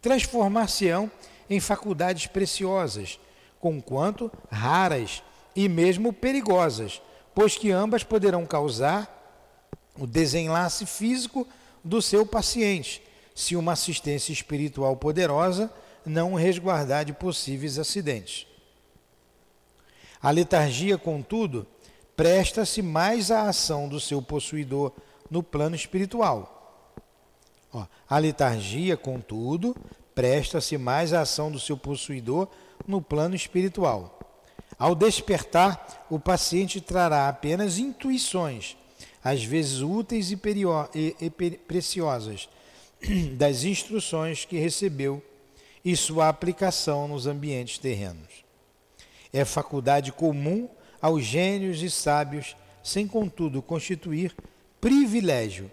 [0.00, 1.10] transformar-se-ão
[1.50, 3.18] em faculdades preciosas,
[3.58, 5.20] conquanto raras
[5.56, 7.02] e mesmo perigosas,
[7.34, 9.10] pois que ambas poderão causar
[9.98, 11.44] o desenlace físico
[11.82, 13.02] do seu paciente,
[13.34, 15.72] se uma assistência espiritual poderosa
[16.04, 18.46] não resguardar de possíveis acidentes.
[20.20, 21.66] A letargia, contudo,
[22.16, 24.92] presta-se mais à ação do seu possuidor
[25.30, 26.92] no plano espiritual.
[27.72, 29.74] Ó, a letargia, contudo,
[30.14, 32.48] presta-se mais à ação do seu possuidor
[32.86, 34.18] no plano espiritual.
[34.78, 38.76] Ao despertar, o paciente trará apenas intuições,
[39.22, 40.38] às vezes úteis e,
[40.94, 42.48] e, e preciosas,
[43.36, 45.22] das instruções que recebeu
[45.84, 48.44] e sua aplicação nos ambientes terrenos.
[49.32, 50.68] É faculdade comum
[51.00, 54.34] aos gênios e sábios, sem contudo constituir
[54.80, 55.70] privilégio,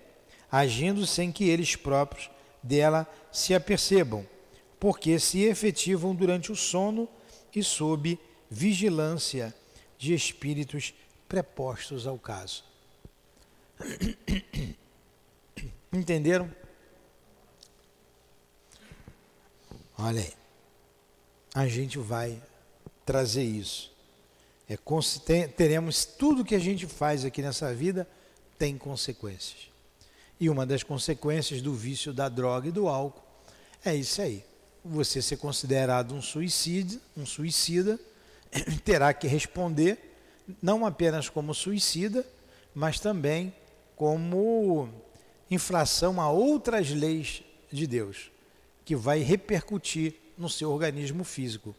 [0.52, 2.30] agindo sem que eles próprios
[2.64, 4.26] dela se apercebam,
[4.80, 7.08] porque se efetivam durante o sono
[7.56, 8.18] e sob
[8.50, 9.54] vigilância
[9.98, 10.94] de espíritos
[11.28, 12.64] prepostos ao caso.
[15.94, 16.50] Entenderam?
[20.02, 20.34] Olha aí.
[21.54, 22.42] A gente vai
[23.06, 23.92] trazer isso.
[24.70, 24.78] É,
[25.48, 28.08] teremos tudo que a gente faz aqui nessa vida
[28.58, 29.70] tem consequências.
[30.40, 33.22] E uma das consequências do vício da droga e do álcool
[33.84, 34.44] é isso aí.
[34.86, 38.00] Você ser considerado um suicida, um suicida,
[38.86, 40.16] terá que responder
[40.62, 42.26] não apenas como suicida,
[42.74, 43.54] mas também
[43.98, 44.88] como
[45.52, 48.32] infração a outras leis de Deus
[48.90, 51.76] que vai repercutir no seu organismo físico.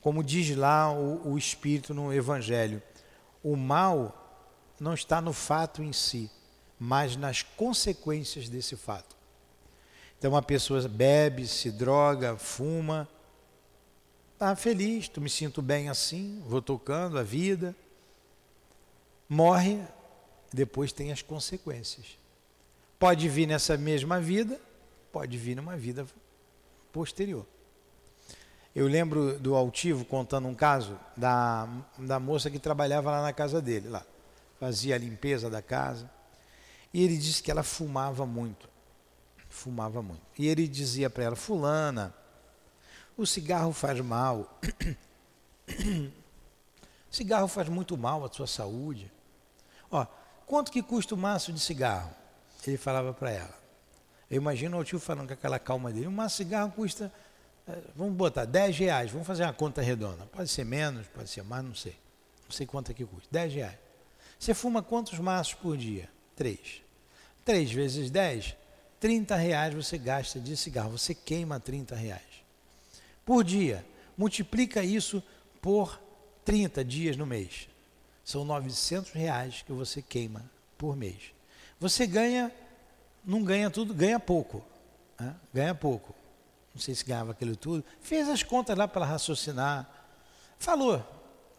[0.00, 2.82] Como diz lá o, o Espírito no Evangelho,
[3.40, 4.50] o mal
[4.80, 6.28] não está no fato em si,
[6.76, 9.16] mas nas consequências desse fato.
[10.18, 13.08] Então uma pessoa bebe, se droga, fuma,
[14.32, 17.76] está feliz, tu me sinto bem assim, vou tocando a vida,
[19.28, 19.80] morre,
[20.52, 22.18] depois tem as consequências.
[22.98, 24.60] Pode vir nessa mesma vida
[25.18, 26.06] pode vir numa vida
[26.92, 27.44] posterior.
[28.72, 33.60] Eu lembro do Altivo contando um caso da, da moça que trabalhava lá na casa
[33.60, 34.06] dele, lá.
[34.60, 36.08] Fazia a limpeza da casa.
[36.94, 38.68] E ele disse que ela fumava muito.
[39.48, 40.22] Fumava muito.
[40.38, 42.14] E ele dizia para ela, fulana,
[43.16, 44.60] o cigarro faz mal.
[47.10, 49.10] Cigarro faz muito mal à sua saúde.
[49.90, 50.06] Ó,
[50.46, 52.14] quanto que custa o maço de cigarro?
[52.64, 53.58] Ele falava para ela.
[54.30, 56.06] Eu imagino o tio falando com aquela calma dele.
[56.06, 57.12] Um de cigarro custa,
[57.66, 59.10] eh, vamos botar, 10 reais.
[59.10, 60.26] Vamos fazer uma conta redonda.
[60.26, 61.96] Pode ser menos, pode ser mais, não sei.
[62.44, 63.28] Não sei quanto é que custa.
[63.30, 63.78] 10 reais.
[64.38, 66.08] Você fuma quantos maços por dia?
[66.36, 66.82] Três.
[67.44, 68.54] Três vezes 10,
[69.00, 70.90] 30 reais você gasta de cigarro.
[70.90, 72.22] Você queima 30 reais.
[73.24, 73.84] Por dia.
[74.16, 75.22] Multiplica isso
[75.60, 76.00] por
[76.44, 77.68] 30 dias no mês.
[78.24, 80.44] São 900 reais que você queima
[80.76, 81.32] por mês.
[81.80, 82.52] Você ganha,
[83.28, 84.64] não ganha tudo, ganha pouco.
[85.20, 85.36] Né?
[85.52, 86.14] Ganha pouco.
[86.74, 87.84] Não sei se ganhava aquilo tudo.
[88.00, 89.86] Fez as contas lá para raciocinar.
[90.58, 91.04] Falou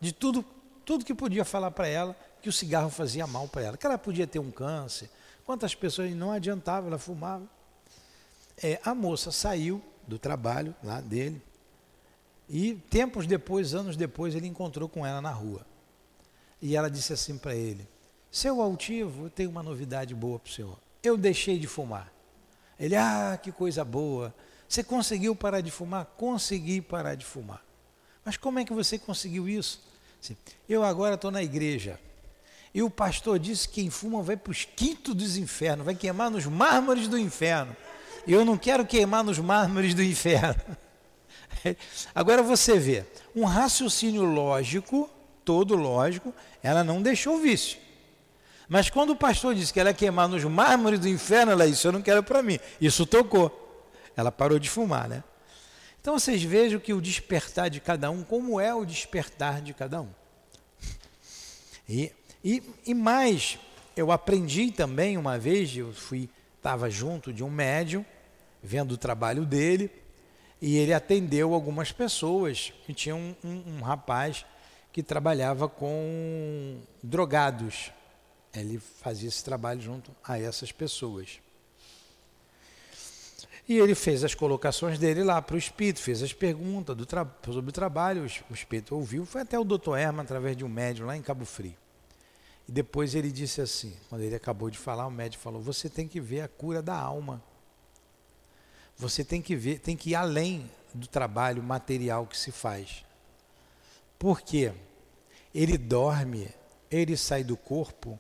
[0.02, 0.44] de tudo,
[0.84, 3.78] tudo que podia falar para ela, que o cigarro fazia mal para ela.
[3.78, 5.12] Que ela podia ter um câncer.
[5.46, 7.48] Quantas pessoas não adiantava, ela fumava.
[8.62, 11.40] É, a moça saiu do trabalho lá dele,
[12.50, 15.64] e tempos depois, anos depois, ele encontrou com ela na rua.
[16.60, 17.88] E ela disse assim para ele:
[18.32, 20.89] Seu altivo, eu tenho uma novidade boa para o senhor.
[21.04, 22.12] Eu deixei de fumar.
[22.80, 24.34] Ele, ah, que coisa boa.
[24.68, 26.06] Você conseguiu parar de fumar?
[26.18, 27.64] Consegui parar de fumar.
[28.24, 29.82] Mas como é que você conseguiu isso?
[30.68, 32.00] Eu agora estou na igreja.
[32.74, 36.30] E o pastor disse que quem fuma vai para os quintos dos infernos, vai queimar
[36.30, 37.76] nos mármores do inferno.
[38.28, 40.62] E eu não quero queimar nos mármores do inferno.
[42.14, 45.10] Agora você vê, um raciocínio lógico,
[45.44, 47.80] todo lógico, ela não deixou o vício.
[48.70, 51.88] Mas quando o pastor disse que ela ia queimar nos mármores do inferno, ela disse,
[51.88, 52.60] eu não quero para mim.
[52.80, 53.84] Isso tocou.
[54.16, 55.24] Ela parou de fumar, né?
[56.00, 60.02] Então vocês vejam que o despertar de cada um, como é o despertar de cada
[60.02, 60.10] um.
[61.88, 62.12] E,
[62.44, 63.58] e, e mais,
[63.98, 68.06] eu aprendi também uma vez, eu fui, estava junto de um médium,
[68.62, 69.92] vendo o trabalho dele,
[70.62, 72.72] e ele atendeu algumas pessoas.
[72.88, 74.46] E tinha um, um, um rapaz
[74.94, 77.92] que trabalhava com drogados.
[78.54, 81.40] Ele fazia esse trabalho junto a essas pessoas.
[83.68, 86.98] E ele fez as colocações dele lá para o Espírito, fez as perguntas
[87.46, 91.06] sobre o trabalho, o Espírito ouviu, foi até o doutor Herman, através de um médium
[91.06, 91.76] lá em Cabo Frio.
[92.68, 96.08] E depois ele disse assim, quando ele acabou de falar, o médium falou, você tem
[96.08, 97.44] que ver a cura da alma.
[98.98, 103.06] Você tem que ver, tem que ir além do trabalho material que se faz.
[104.18, 104.74] Por quê?
[105.54, 106.50] Ele dorme,
[106.90, 108.20] ele sai do corpo,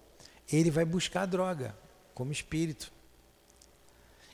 [0.52, 1.76] ele vai buscar a droga
[2.14, 2.92] como espírito.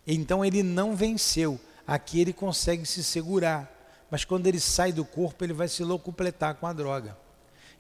[0.08, 1.60] Então ele não venceu.
[1.86, 3.72] Aqui ele consegue se segurar,
[4.10, 7.18] mas quando ele sai do corpo, ele vai se locupletar com a droga.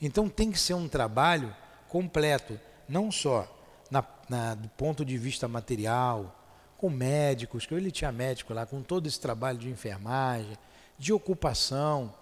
[0.01, 1.55] Então tem que ser um trabalho
[1.89, 3.47] completo, não só
[3.89, 6.35] na, na, do ponto de vista material,
[6.77, 10.57] com médicos, que ele tinha médico lá, com todo esse trabalho de enfermagem,
[10.97, 12.13] de ocupação,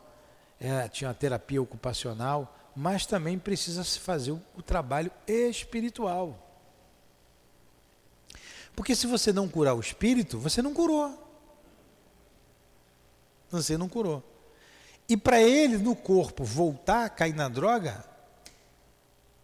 [0.59, 6.39] é, tinha terapia ocupacional, mas também precisa se fazer o, trabalho espiritual.
[8.76, 11.19] Porque se você não curar o espírito, você não curou.
[13.51, 14.24] Você não curou.
[15.07, 18.03] E para ele, no corpo, voltar a cair na droga,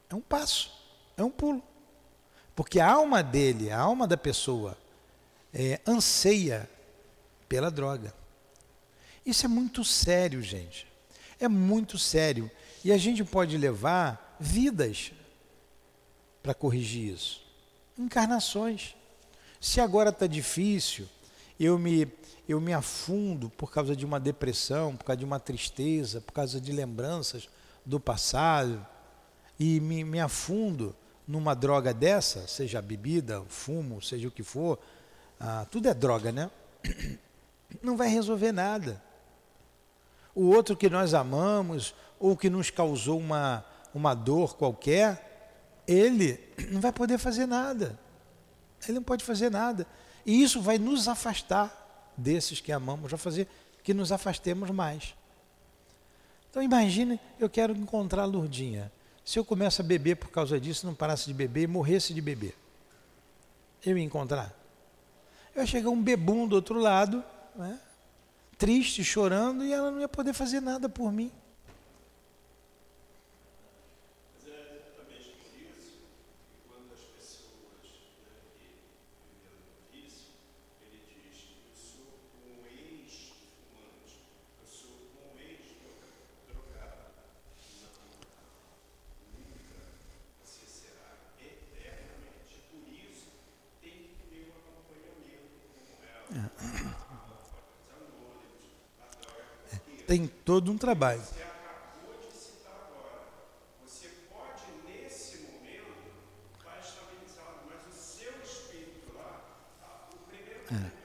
[0.10, 0.72] é um passo,
[1.16, 1.62] é um pulo.
[2.56, 4.76] Porque a alma dele, a alma da pessoa,
[5.54, 6.70] é, anseia
[7.48, 8.14] pela droga.
[9.26, 10.88] Isso é muito sério, gente.
[11.40, 12.50] É muito sério.
[12.84, 15.12] E a gente pode levar vidas
[16.42, 17.42] para corrigir isso.
[17.98, 18.96] Encarnações.
[19.60, 21.08] Se agora está difícil,
[21.60, 22.08] eu me,
[22.48, 26.62] eu me afundo por causa de uma depressão, por causa de uma tristeza, por causa
[26.62, 27.50] de lembranças
[27.86, 28.86] do passado,
[29.60, 30.96] e me, me afundo
[31.28, 34.80] numa droga dessa, seja bebida, fumo, seja o que for,
[35.40, 36.50] ah, tudo é droga, né?
[37.84, 39.04] Não vai resolver nada.
[40.40, 46.40] O outro que nós amamos, ou que nos causou uma, uma dor qualquer, ele
[46.72, 48.00] não vai poder fazer nada.
[48.86, 49.86] Ele não pode fazer nada.
[50.26, 53.50] E isso vai nos afastar desses que amamos, vai fazer
[53.84, 55.14] que nos afastemos mais.
[56.50, 58.90] Então imagine, eu quero encontrar a Lurdinha.
[59.26, 62.22] Se eu começo a beber por causa disso, não parasse de beber e morresse de
[62.22, 62.56] beber,
[63.86, 64.58] eu ia encontrar?
[65.54, 67.22] Vai chegar um bebum do outro lado,
[67.58, 67.78] né?
[68.60, 71.32] Triste, chorando, e ela não ia poder fazer nada por mim.
[100.10, 101.22] Tem todo um trabalho.
[110.72, 110.99] É.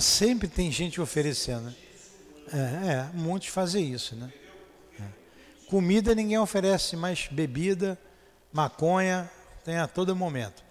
[0.00, 1.74] Sempre tem gente oferecendo.
[2.52, 4.32] É, é muitos fazem isso, né?
[4.98, 5.04] É.
[5.68, 7.98] Comida ninguém oferece, mas bebida,
[8.52, 9.30] maconha,
[9.64, 10.64] tem a todo momento.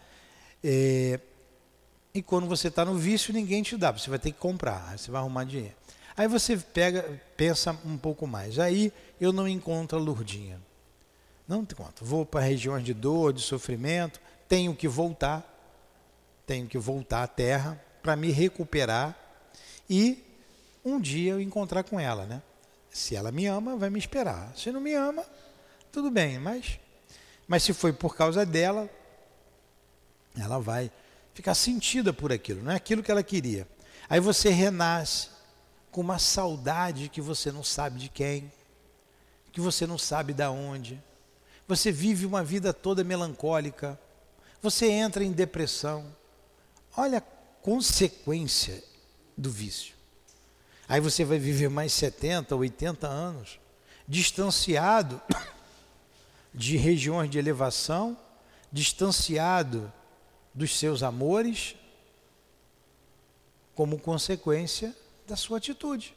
[0.64, 1.20] É,
[2.14, 5.12] e quando você está no vício, ninguém te dá, você vai ter que comprar, você
[5.12, 5.76] vai arrumar dinheiro.
[6.16, 8.58] Aí você pega, pensa um pouco mais.
[8.58, 10.60] Aí eu não encontro a Lurdinha.
[11.48, 12.04] Não encontro.
[12.04, 14.20] Vou para regiões de dor, de sofrimento,
[14.50, 15.46] tenho que voltar,
[16.46, 19.14] tenho que voltar à terra, para me recuperar
[19.90, 20.24] e
[20.86, 22.42] um dia eu encontrar com ela, né?
[22.90, 24.50] Se ela me ama, vai me esperar.
[24.56, 25.26] Se não me ama,
[25.92, 26.80] tudo bem, mas
[27.50, 28.90] mas se foi por causa dela,
[30.40, 30.90] ela vai
[31.34, 33.68] ficar sentida por aquilo, não é aquilo que ela queria.
[34.10, 35.28] Aí você renasce
[35.92, 38.50] com uma saudade que você não sabe de quem,
[39.52, 41.04] que você não sabe de onde.
[41.68, 44.00] Você vive uma vida toda melancólica.
[44.62, 46.06] Você entra em depressão.
[46.96, 47.22] Olha
[47.68, 48.82] consequência
[49.36, 49.94] do vício.
[50.88, 53.60] Aí você vai viver mais 70, 80 anos,
[54.08, 55.22] distanciado
[56.56, 58.18] de regiões de elevação,
[58.72, 59.92] distanciado
[60.54, 61.76] dos seus amores,
[63.76, 64.96] como consequência
[65.28, 66.16] da sua atitude.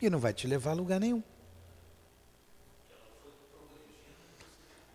[0.00, 1.22] E não vai te levar a lugar nenhum.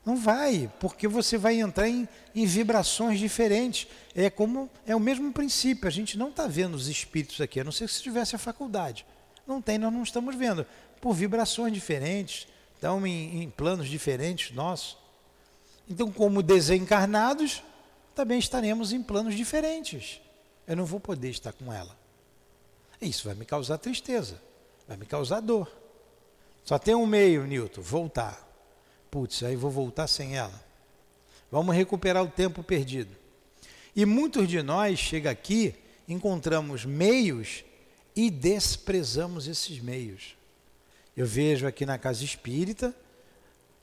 [0.03, 3.87] Não vai, porque você vai entrar em, em, vibrações diferentes.
[4.15, 5.87] É como é o mesmo princípio.
[5.87, 8.39] A gente não está vendo os espíritos aqui, a não ser que se tivesse a
[8.39, 9.05] faculdade.
[9.45, 10.65] Não tem, nós não estamos vendo.
[10.99, 14.97] Por vibrações diferentes, estão em, em planos diferentes nossos.
[15.87, 17.63] Então, como desencarnados,
[18.15, 20.19] também estaremos em planos diferentes.
[20.67, 21.95] Eu não vou poder estar com ela.
[22.99, 24.41] Isso vai me causar tristeza,
[24.87, 25.71] vai me causar dor.
[26.63, 28.50] Só tem um meio, Newton, voltar
[29.11, 30.63] putz, aí vou voltar sem ela.
[31.51, 33.13] Vamos recuperar o tempo perdido.
[33.93, 35.75] E muitos de nós chega aqui,
[36.07, 37.65] encontramos meios
[38.15, 40.37] e desprezamos esses meios.
[41.15, 42.95] Eu vejo aqui na casa espírita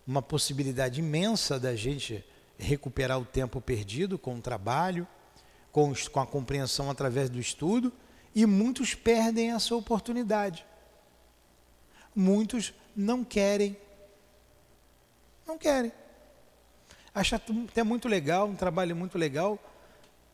[0.07, 2.25] uma possibilidade imensa da gente
[2.59, 5.07] recuperar o tempo perdido com o trabalho,
[5.71, 7.93] com, com a compreensão através do estudo,
[8.35, 10.65] e muitos perdem essa oportunidade.
[12.15, 13.77] Muitos não querem
[15.49, 15.91] não querem.
[17.15, 19.59] Acha até muito legal, um trabalho muito legal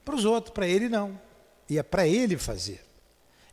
[0.05, 1.19] para os outros, para ele não.
[1.71, 2.85] E é para ele fazer.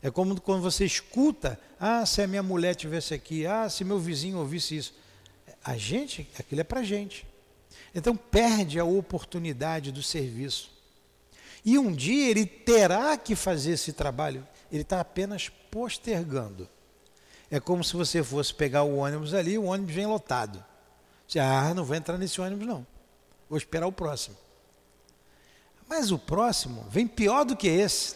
[0.01, 3.99] É como quando você escuta, ah, se a minha mulher tivesse aqui, ah, se meu
[3.99, 4.93] vizinho ouvisse isso.
[5.63, 7.25] A gente, aquilo é para gente.
[7.93, 10.71] Então perde a oportunidade do serviço.
[11.63, 16.67] E um dia ele terá que fazer esse trabalho, ele está apenas postergando.
[17.51, 20.65] É como se você fosse pegar o ônibus ali, o ônibus vem lotado.
[21.39, 22.85] Ah, não vou entrar nesse ônibus não.
[23.49, 24.35] Vou esperar o próximo.
[25.87, 28.15] Mas o próximo vem pior do que esse.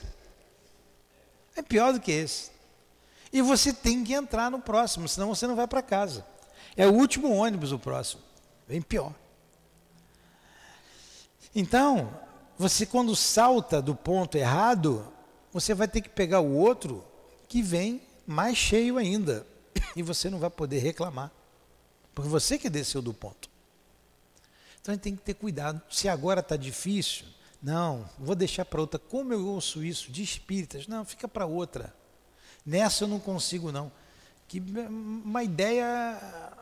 [1.56, 2.52] É pior do que esse.
[3.32, 6.26] E você tem que entrar no próximo, senão você não vai para casa.
[6.78, 8.22] É o último ônibus o próximo.
[8.68, 9.14] Vem pior.
[11.54, 12.18] Então,
[12.58, 15.12] você quando salta do ponto errado,
[15.52, 17.04] você vai ter que pegar o outro
[17.48, 19.46] que vem mais cheio ainda.
[19.96, 21.32] E você não vai poder reclamar.
[22.16, 23.50] Porque você que desceu do ponto.
[24.82, 25.82] Então a gente tem que ter cuidado.
[25.90, 27.26] Se agora está difícil,
[27.62, 28.98] não, vou deixar para outra.
[28.98, 30.88] Como eu ouço isso de espíritas?
[30.88, 31.94] Não, fica para outra.
[32.66, 33.92] Nessa eu não consigo, não.
[34.48, 36.58] Que uma ideia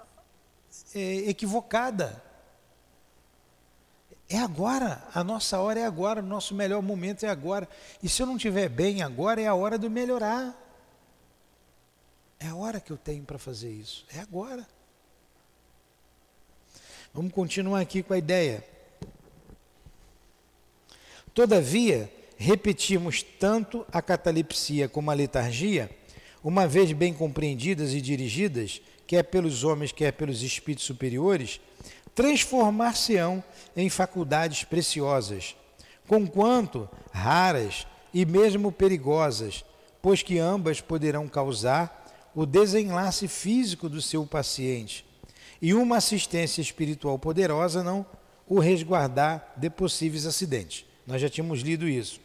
[0.95, 2.21] é, equivocada.
[4.29, 7.69] É agora, a nossa hora é agora, o nosso melhor momento é agora.
[8.01, 10.57] E se eu não estiver bem agora, é a hora de melhorar.
[12.39, 14.05] É a hora que eu tenho para fazer isso.
[14.13, 14.65] É agora.
[17.15, 18.65] Vamos continuar aqui com a ideia.
[21.31, 25.91] Todavia, repetimos tanto a catalepsia como a letargia,
[26.43, 31.61] uma vez bem compreendidas e dirigidas, quer pelos homens, quer pelos espíritos superiores,
[32.15, 33.43] transformar-se-ão
[33.77, 35.55] em faculdades preciosas,
[36.07, 39.63] conquanto raras e mesmo perigosas,
[40.01, 45.12] pois que ambas poderão causar o desenlace físico do seu paciente
[45.63, 48.05] e uma assistência espiritual poderosa não
[48.45, 50.85] o resguardar de possíveis acidentes.
[51.07, 52.19] Nós já tínhamos lido isso.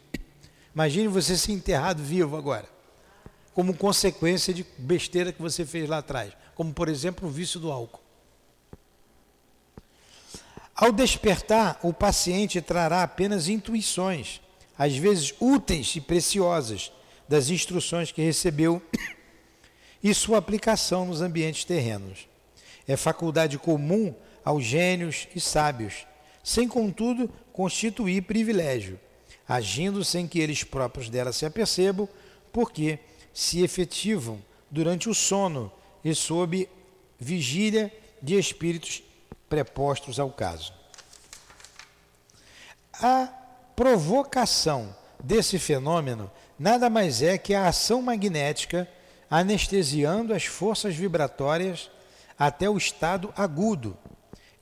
[0.74, 2.68] Imagine você ser enterrado vivo agora,
[3.54, 7.70] como consequência de besteira que você fez lá atrás, como por exemplo o vício do
[7.70, 8.02] álcool.
[10.74, 14.40] Ao despertar, o paciente trará apenas intuições,
[14.76, 16.90] às vezes úteis e preciosas,
[17.28, 18.82] das instruções que recebeu
[20.02, 22.26] e sua aplicação nos ambientes terrenos.
[22.88, 26.06] É faculdade comum aos gênios e sábios,
[26.42, 28.98] sem contudo constituir privilégio,
[29.46, 32.08] agindo sem que eles próprios dela se apercebam,
[32.50, 32.98] porque
[33.34, 35.70] se efetivam durante o sono
[36.02, 36.68] e sob
[37.18, 39.02] vigília de espíritos
[39.48, 40.72] prepostos ao caso.
[42.94, 43.28] A
[43.76, 48.88] provocação desse fenômeno nada mais é que a ação magnética
[49.30, 51.90] anestesiando as forças vibratórias
[52.38, 53.96] até o estado agudo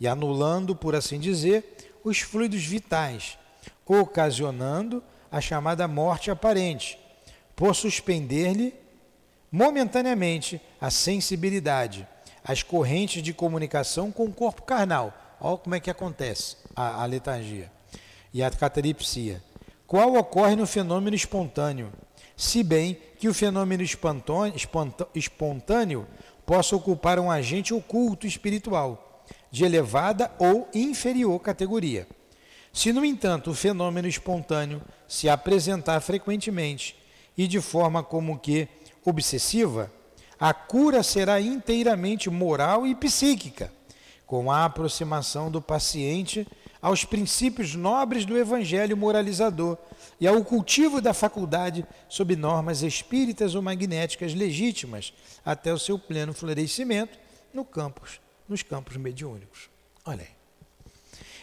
[0.01, 3.39] e anulando, por assim dizer, os fluidos vitais,
[3.85, 6.99] ocasionando a chamada morte aparente,
[7.55, 8.75] por suspender-lhe
[9.51, 12.07] momentaneamente a sensibilidade,
[12.45, 15.13] as correntes de comunicação com o corpo carnal.
[15.41, 17.71] Olha como é que acontece a, a letargia
[18.33, 19.43] e a catalepsia.
[19.87, 21.93] Qual ocorre no fenômeno espontâneo?
[22.37, 23.83] Se bem que o fenômeno
[25.15, 26.07] espontâneo
[26.47, 32.07] possa ocupar um agente oculto espiritual de elevada ou inferior categoria.
[32.73, 36.97] Se, no entanto, o fenômeno espontâneo se apresentar frequentemente
[37.37, 38.69] e de forma como que
[39.05, 39.91] obsessiva,
[40.39, 43.73] a cura será inteiramente moral e psíquica,
[44.27, 46.47] com a aproximação do paciente
[46.81, 49.79] aos princípios nobres do evangelho moralizador
[50.21, 55.13] e ao cultivo da faculdade sob normas espíritas ou magnéticas legítimas
[55.45, 57.19] até o seu pleno florescimento
[57.53, 59.69] no campus nos campos mediúnicos.
[60.05, 60.37] Olha aí.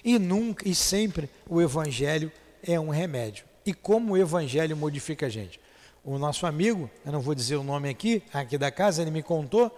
[0.04, 2.32] E nunca e sempre o evangelho
[2.62, 3.46] é um remédio.
[3.66, 5.60] E como o evangelho modifica a gente?
[6.04, 9.24] O nosso amigo, eu não vou dizer o nome aqui, aqui da casa, ele me
[9.24, 9.72] contou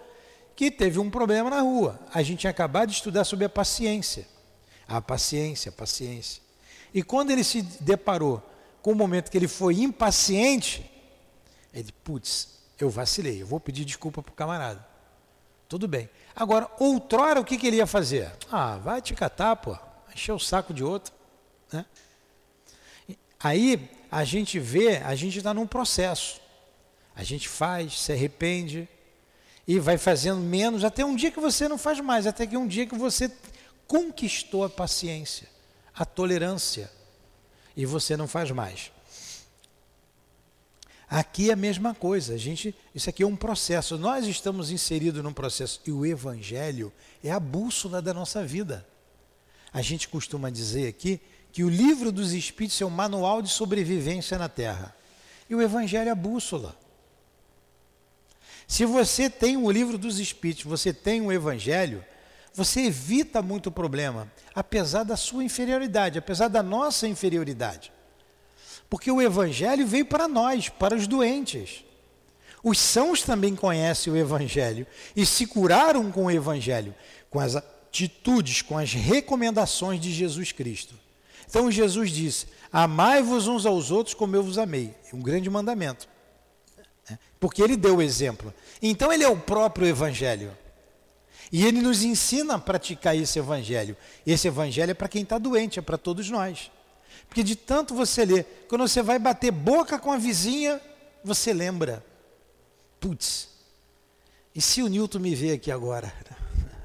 [0.56, 2.00] que teve um problema na rua.
[2.12, 4.26] A gente tinha acabado de estudar sobre a paciência.
[4.88, 6.42] A paciência, a paciência.
[6.94, 8.42] E quando ele se deparou
[8.80, 10.90] com o momento que ele foi impaciente,
[11.74, 14.86] ele, putz, eu vacilei, eu vou pedir desculpa para o camarada.
[15.68, 16.08] Tudo bem.
[16.34, 18.30] Agora, outrora, o que, que ele ia fazer?
[18.50, 19.76] Ah, vai te catar, pô.
[20.14, 21.12] Encher o saco de outro.
[21.72, 21.84] Né?
[23.40, 26.40] Aí, a gente vê, a gente está num processo.
[27.14, 28.88] A gente faz, se arrepende
[29.66, 32.66] e vai fazendo menos, até um dia que você não faz mais, até que um
[32.66, 33.30] dia que você
[33.86, 35.48] conquistou a paciência,
[35.94, 36.90] a tolerância,
[37.76, 38.90] e você não faz mais.
[41.08, 42.34] Aqui é a mesma coisa.
[42.34, 43.96] A gente, isso aqui é um processo.
[43.96, 48.86] Nós estamos inseridos num processo e o evangelho é a bússola da nossa vida.
[49.72, 51.20] A gente costuma dizer aqui
[51.52, 54.94] que o livro dos espíritos é o manual de sobrevivência na terra.
[55.48, 56.76] E o evangelho é a bússola.
[58.66, 62.04] Se você tem o livro dos espíritos, você tem o evangelho,
[62.56, 67.92] você evita muito problema, apesar da sua inferioridade, apesar da nossa inferioridade.
[68.88, 71.84] Porque o Evangelho veio para nós, para os doentes.
[72.64, 76.94] Os sãos também conhecem o Evangelho e se curaram com o Evangelho,
[77.28, 80.94] com as atitudes, com as recomendações de Jesus Cristo.
[81.46, 84.94] Então Jesus disse: Amai-vos uns aos outros como eu vos amei.
[85.12, 86.08] É um grande mandamento.
[87.10, 87.18] Né?
[87.38, 88.52] Porque ele deu o exemplo.
[88.80, 90.56] Então ele é o próprio Evangelho.
[91.52, 93.96] E ele nos ensina a praticar esse Evangelho.
[94.26, 96.70] Esse Evangelho é para quem está doente, é para todos nós.
[97.28, 100.80] Porque de tanto você ler, quando você vai bater boca com a vizinha,
[101.22, 102.04] você lembra.
[103.00, 103.48] Putz,
[104.54, 106.12] e se o Newton me vê aqui agora?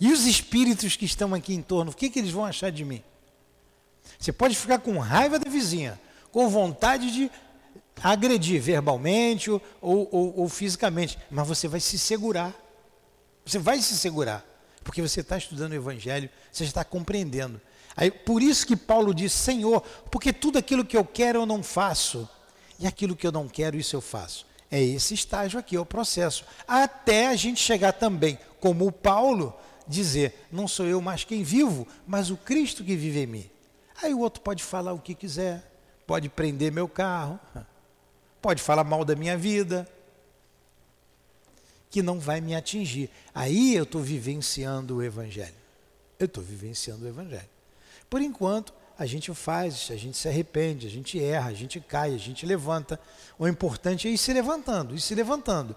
[0.00, 2.84] E os espíritos que estão aqui em torno, o que, que eles vão achar de
[2.84, 3.02] mim?
[4.18, 5.98] Você pode ficar com raiva da vizinha,
[6.32, 7.30] com vontade de
[8.02, 12.52] agredir verbalmente ou, ou, ou fisicamente, mas você vai se segurar.
[13.44, 14.44] Você vai se segurar,
[14.82, 17.60] porque você está estudando o Evangelho, você está compreendendo.
[17.96, 21.62] Aí, por isso que Paulo diz: Senhor, porque tudo aquilo que eu quero eu não
[21.62, 22.28] faço,
[22.78, 24.46] e aquilo que eu não quero, isso eu faço.
[24.70, 26.44] É esse estágio aqui, é o processo.
[26.66, 29.54] Até a gente chegar também, como o Paulo,
[29.86, 33.50] dizer: Não sou eu mais quem vivo, mas o Cristo que vive em mim.
[34.02, 35.62] Aí o outro pode falar o que quiser,
[36.06, 37.38] pode prender meu carro,
[38.42, 39.88] pode falar mal da minha vida,
[41.94, 43.08] que não vai me atingir.
[43.32, 45.54] Aí eu estou vivenciando o Evangelho.
[46.18, 47.48] Eu estou vivenciando o Evangelho.
[48.10, 52.12] Por enquanto, a gente faz, a gente se arrepende, a gente erra, a gente cai,
[52.12, 52.98] a gente levanta.
[53.38, 55.76] O importante é ir se levantando, ir se levantando.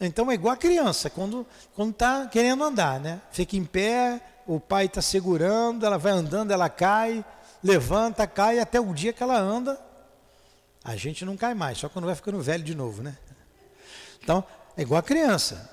[0.00, 1.46] Então é igual a criança, quando
[1.78, 3.20] está querendo andar, né?
[3.30, 7.24] Fica em pé, o pai está segurando, ela vai andando, ela cai,
[7.62, 9.80] levanta, cai até o dia que ela anda.
[10.82, 13.16] A gente não cai mais, só quando vai ficando velho de novo, né?
[14.20, 14.44] Então,
[14.76, 15.70] é igual a criança.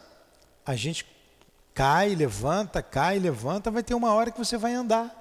[0.65, 1.05] A gente
[1.73, 5.15] cai, levanta, cai, levanta, vai ter uma hora que você vai andar.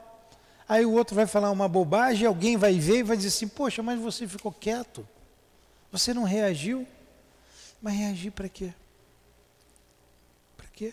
[0.68, 3.82] Aí o outro vai falar uma bobagem, alguém vai ver e vai dizer assim: Poxa,
[3.82, 5.08] mas você ficou quieto,
[5.90, 6.86] você não reagiu.
[7.80, 8.74] Mas reagir para quê?
[10.56, 10.92] Para quê?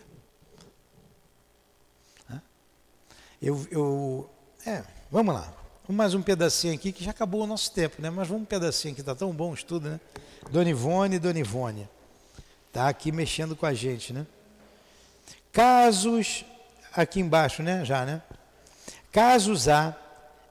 [3.41, 4.29] Eu, eu,
[4.65, 5.53] é, vamos lá.
[5.87, 8.09] Mais um pedacinho aqui que já acabou o nosso tempo, né?
[8.09, 9.99] Mas vamos um pedacinho aqui, tá tão bom o estudo, né?
[10.49, 11.87] Dona Ivone, Dona Ivone.
[12.75, 14.27] Tá aqui mexendo com a gente, né?
[15.53, 16.43] Casos,
[16.93, 17.85] aqui embaixo, né?
[17.85, 18.21] Já, né?
[19.13, 19.95] Casos há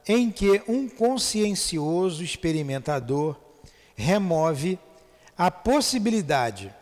[0.07, 3.35] em que um consciencioso experimentador
[3.95, 4.79] remove
[5.37, 6.73] a possibilidade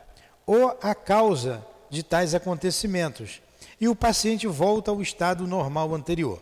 [0.46, 3.42] ou a causa de tais acontecimentos
[3.82, 6.42] e o paciente volta ao estado normal anterior.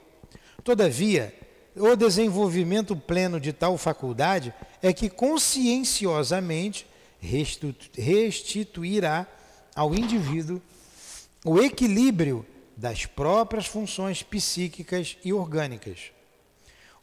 [0.64, 1.36] Todavia,
[1.76, 6.86] o desenvolvimento pleno de tal faculdade é que conscienciosamente
[7.22, 9.28] restituirá
[9.76, 10.60] ao indivíduo
[11.46, 12.46] o equilíbrio
[12.76, 16.12] das próprias funções psíquicas e orgânicas.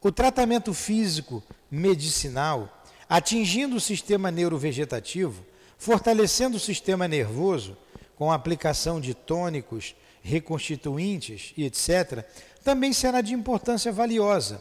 [0.01, 5.45] O tratamento físico medicinal, atingindo o sistema neurovegetativo,
[5.77, 7.77] fortalecendo o sistema nervoso,
[8.17, 12.25] com a aplicação de tônicos, reconstituintes e etc.,
[12.65, 14.61] também será de importância valiosa,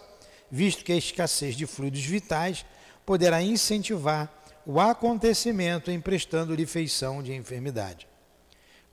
[0.49, 2.65] visto que a escassez de fluidos vitais
[3.05, 4.36] poderá incentivar
[4.69, 8.05] o acontecimento emprestando-lhe feição de enfermidade.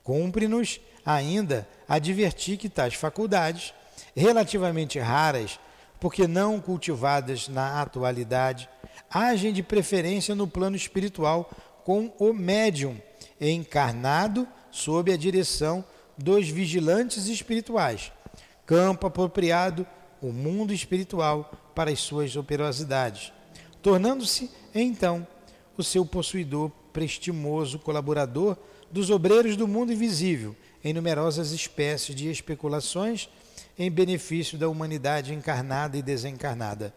[0.05, 3.73] Cumpre-nos ainda advertir que tais faculdades,
[4.15, 5.59] relativamente raras,
[5.99, 8.69] porque não cultivadas na atualidade,
[9.09, 11.51] agem de preferência no plano espiritual
[11.83, 12.97] com o médium
[13.39, 15.83] encarnado sob a direção
[16.17, 18.13] dos vigilantes espirituais,
[18.65, 19.85] campo apropriado,
[20.21, 23.33] o mundo espiritual, para as suas operosidades,
[23.81, 25.27] tornando-se, então,
[25.81, 28.57] o seu possuidor prestimoso colaborador
[28.91, 33.29] dos obreiros do mundo invisível, em numerosas espécies de especulações
[33.77, 36.93] em benefício da humanidade encarnada e desencarnada.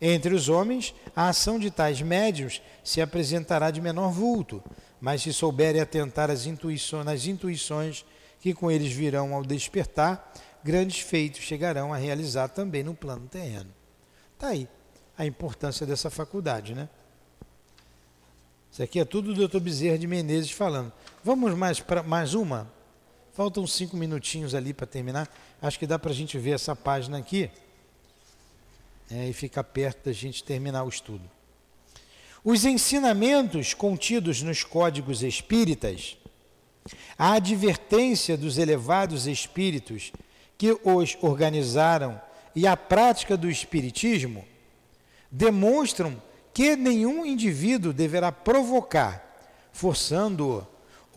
[0.00, 4.62] Entre os homens, a ação de tais médios se apresentará de menor vulto,
[5.00, 8.04] mas se souberem atentar às intuições, nas intuições
[8.40, 10.32] que com eles virão ao despertar,
[10.62, 13.70] grandes feitos chegarão a realizar também no plano terreno.
[14.34, 14.68] Está aí
[15.16, 16.88] a importância dessa faculdade, né?
[18.74, 19.60] Isso aqui é tudo do Dr.
[19.60, 20.92] Bezerra de Menezes falando.
[21.22, 22.68] Vamos mais para mais uma?
[23.32, 25.32] Faltam cinco minutinhos ali para terminar.
[25.62, 27.48] Acho que dá para a gente ver essa página aqui
[29.08, 31.22] é, e ficar perto da gente terminar o estudo.
[32.42, 36.16] Os ensinamentos contidos nos códigos espíritas
[37.16, 40.10] a advertência dos elevados espíritos
[40.58, 42.20] que os organizaram
[42.56, 44.44] e a prática do espiritismo
[45.30, 46.20] demonstram
[46.54, 50.64] que nenhum indivíduo deverá provocar, forçando-o,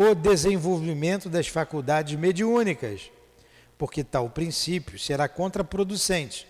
[0.03, 3.11] o desenvolvimento das faculdades mediúnicas,
[3.77, 6.47] porque tal princípio será contraproducente,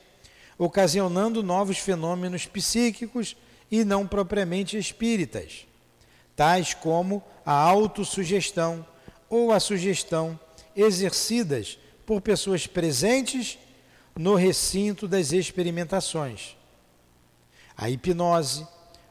[0.57, 3.35] ocasionando novos fenômenos psíquicos
[3.69, 5.67] e não propriamente espíritas,
[6.33, 8.85] tais como a autossugestão,
[9.29, 10.39] ou a sugestão
[10.73, 13.59] exercidas por pessoas presentes
[14.15, 16.55] no recinto das experimentações.
[17.75, 18.65] A hipnose,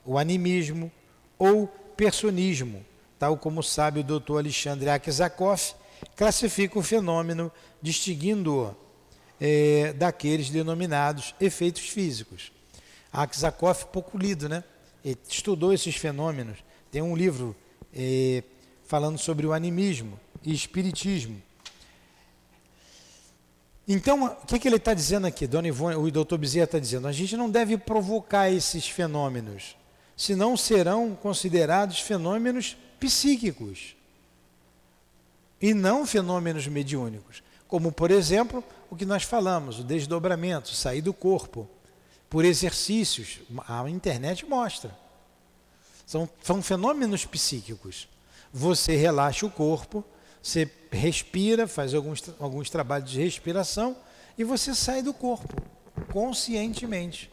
[0.07, 0.90] o animismo
[1.38, 2.84] ou personismo,
[3.18, 4.38] tal como sabe o Dr.
[4.38, 5.74] Alexandre Aksakoff,
[6.14, 7.50] classifica o fenômeno
[7.82, 8.74] distinguindo-o
[9.40, 12.52] é, daqueles denominados efeitos físicos.
[13.12, 14.62] Aksakoff, pouco lido, né?
[15.04, 16.59] Ele estudou esses fenômenos.
[16.90, 17.57] Tem um livro
[17.94, 18.42] é,
[18.84, 21.40] falando sobre o animismo e espiritismo.
[23.88, 25.46] Então, o que, que ele está dizendo aqui?
[25.46, 29.76] Dona Ivone, o doutor Bezerra está dizendo, a gente não deve provocar esses fenômenos,
[30.16, 33.94] senão serão considerados fenômenos psíquicos
[35.60, 37.42] e não fenômenos mediúnicos.
[37.68, 41.68] Como, por exemplo, o que nós falamos, o desdobramento, sair do corpo,
[42.30, 43.40] por exercícios.
[43.68, 44.96] A internet mostra.
[46.06, 48.08] São, são fenômenos psíquicos
[48.52, 50.02] você relaxa o corpo,
[50.42, 53.94] você respira, faz alguns, alguns trabalhos de respiração
[54.38, 55.60] e você sai do corpo,
[56.10, 57.30] conscientemente.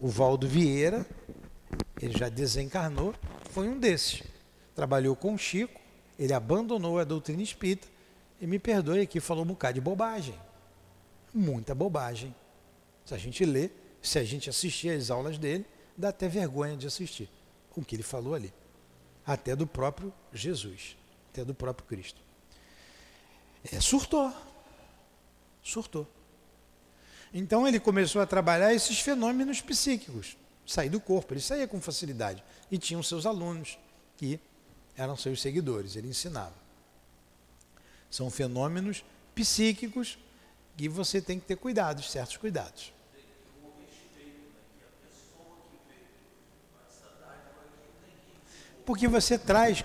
[0.00, 1.06] O Valdo Vieira,
[2.02, 3.14] ele já desencarnou,
[3.50, 4.22] foi um desses.
[4.74, 5.80] Trabalhou com Chico,
[6.18, 7.88] ele abandonou a doutrina espírita
[8.40, 10.34] e me perdoe aqui, falou um bocado de bobagem.
[11.32, 12.34] Muita bobagem.
[13.06, 13.70] Se a gente lê,
[14.02, 15.64] se a gente assistir às aulas dele,
[15.96, 17.30] dá até vergonha de assistir
[17.74, 18.52] o que ele falou ali
[19.26, 20.96] até do próprio Jesus,
[21.30, 22.20] até do próprio Cristo.
[23.70, 24.32] É, surtou.
[25.62, 26.06] Surtou.
[27.32, 30.36] Então ele começou a trabalhar esses fenômenos psíquicos,
[30.66, 31.32] sair do corpo.
[31.32, 33.78] Ele saía com facilidade e tinham seus alunos
[34.16, 34.40] que
[34.96, 35.96] eram seus seguidores.
[35.96, 36.54] Ele ensinava.
[38.10, 39.04] São fenômenos
[39.34, 40.18] psíquicos
[40.76, 42.92] que você tem que ter cuidados, certos cuidados.
[48.84, 49.84] Porque você traz,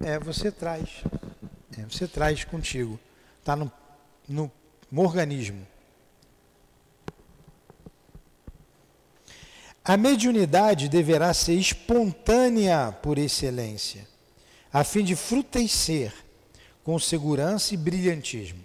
[0.00, 1.02] é, você traz,
[1.78, 2.98] é, você traz contigo,
[3.38, 3.70] está no,
[4.28, 4.50] no,
[4.90, 5.66] no organismo.
[9.90, 14.06] A mediunidade deverá ser espontânea por excelência,
[14.72, 16.14] a fim de frutecer
[16.84, 18.62] com segurança e brilhantismo.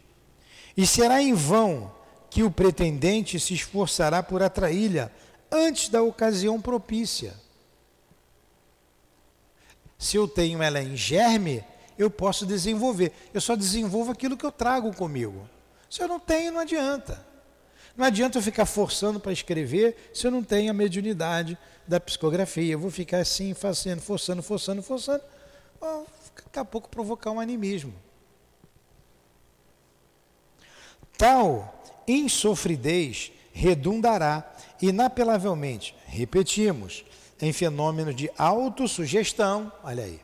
[0.78, 1.92] E será em vão
[2.30, 5.10] que o pretendente se esforçará por atraí-la
[5.52, 7.34] antes da ocasião propícia.
[9.98, 11.64] Se eu tenho ela em germe,
[11.98, 13.12] eu posso desenvolver.
[13.34, 15.50] Eu só desenvolvo aquilo que eu trago comigo.
[15.90, 17.26] Se eu não tenho, não adianta.
[17.96, 22.74] Não adianta eu ficar forçando para escrever se eu não tenho a mediunidade da psicografia.
[22.74, 25.24] Eu vou ficar assim, fazendo, forçando, forçando, forçando.
[26.36, 27.94] daqui a pouco provocar um animismo.
[31.18, 37.06] Tal insofridez redundará inapelavelmente, repetimos,
[37.42, 40.20] em fenômenos de autossugestão, olha aí,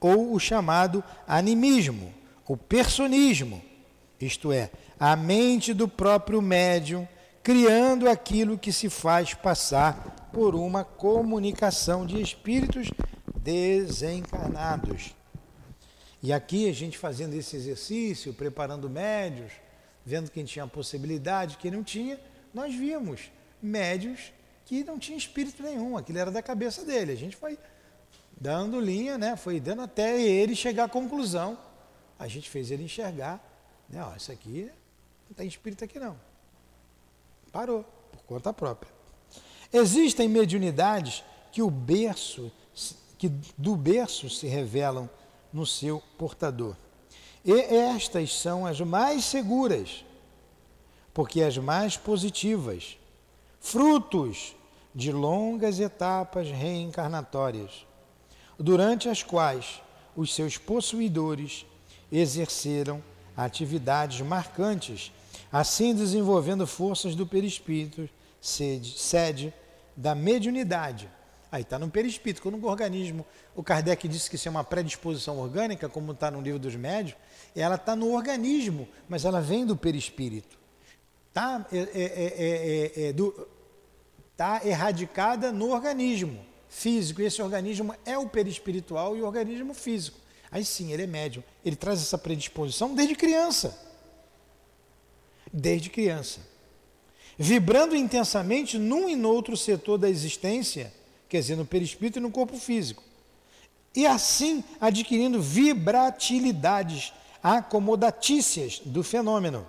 [0.00, 2.14] ou o chamado animismo,
[2.46, 3.62] o personismo,
[4.20, 7.06] isto é, a mente do próprio médium
[7.42, 12.90] criando aquilo que se faz passar por uma comunicação de espíritos
[13.36, 15.14] desencarnados.
[16.22, 19.52] E aqui a gente fazendo esse exercício, preparando médios,
[20.04, 22.20] vendo quem tinha possibilidade, quem não tinha,
[22.52, 23.30] nós vimos
[23.62, 24.32] médios
[24.64, 27.12] que não tinham espírito nenhum, aquilo era da cabeça dele.
[27.12, 27.58] A gente foi
[28.38, 29.36] dando linha, né?
[29.36, 31.58] foi dando até ele chegar à conclusão.
[32.18, 33.42] A gente fez ele enxergar,
[33.88, 34.04] né?
[34.04, 34.70] Ó, isso aqui
[35.28, 36.18] não tem espírito aqui não.
[37.52, 38.90] Parou, por conta própria.
[39.72, 41.22] Existem mediunidades
[41.52, 42.50] que o berço,
[43.18, 45.08] que do berço se revelam
[45.52, 46.76] no seu portador.
[47.44, 50.04] E estas são as mais seguras,
[51.14, 52.98] porque as mais positivas,
[53.60, 54.54] frutos
[54.94, 57.86] de longas etapas reencarnatórias,
[58.58, 59.80] durante as quais
[60.16, 61.64] os seus possuidores
[62.10, 63.02] exerceram
[63.36, 65.12] atividades marcantes
[65.52, 68.08] assim desenvolvendo forças do perispírito,
[68.40, 69.54] sede, sede
[69.96, 71.10] da mediunidade.
[71.50, 73.24] Aí está no perispírito, quando o organismo,
[73.56, 77.16] o Kardec disse que isso é uma predisposição orgânica, como está no livro dos médios,
[77.56, 80.58] ela está no organismo, mas ela vem do perispírito.
[81.28, 83.14] Está é, é, é,
[84.36, 86.38] tá erradicada no organismo
[86.68, 90.18] físico, e esse organismo é o perispiritual e o organismo físico.
[90.50, 91.42] Aí sim, ele é médium.
[91.64, 93.87] Ele traz essa predisposição desde criança
[95.52, 96.40] desde criança.
[97.38, 100.92] Vibrando intensamente num e no outro setor da existência,
[101.28, 103.02] quer dizer, no perispírito e no corpo físico.
[103.94, 109.66] E assim adquirindo vibratilidades acomodatícias do fenômeno.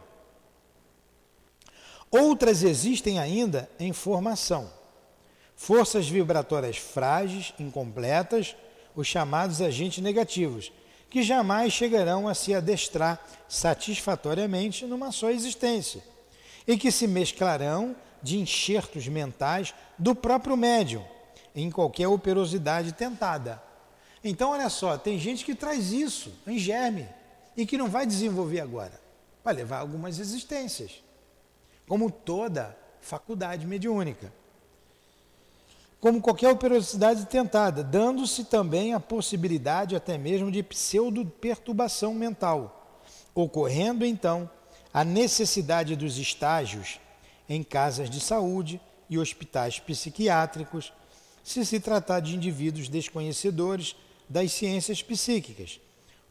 [2.11, 4.71] Outras existem ainda em formação.
[5.55, 8.55] Forças vibratórias frágeis, incompletas,
[8.95, 10.71] os chamados agentes negativos,
[11.09, 16.03] que jamais chegarão a se adestrar satisfatoriamente numa só existência,
[16.67, 21.03] e que se mesclarão de enxertos mentais do próprio médium
[21.55, 23.61] em qualquer operosidade tentada.
[24.23, 27.07] Então, olha só, tem gente que traz isso em germe
[27.57, 28.99] e que não vai desenvolver agora,
[29.43, 31.03] vai levar algumas existências,
[31.87, 34.31] como toda faculdade mediúnica
[35.99, 43.01] como qualquer operosidade tentada, dando-se também a possibilidade até mesmo de pseudo-perturbação mental,
[43.35, 44.49] ocorrendo então
[44.93, 46.99] a necessidade dos estágios
[47.47, 48.79] em casas de saúde
[49.09, 50.93] e hospitais psiquiátricos,
[51.43, 53.95] se se tratar de indivíduos desconhecedores
[54.29, 55.81] das ciências psíquicas.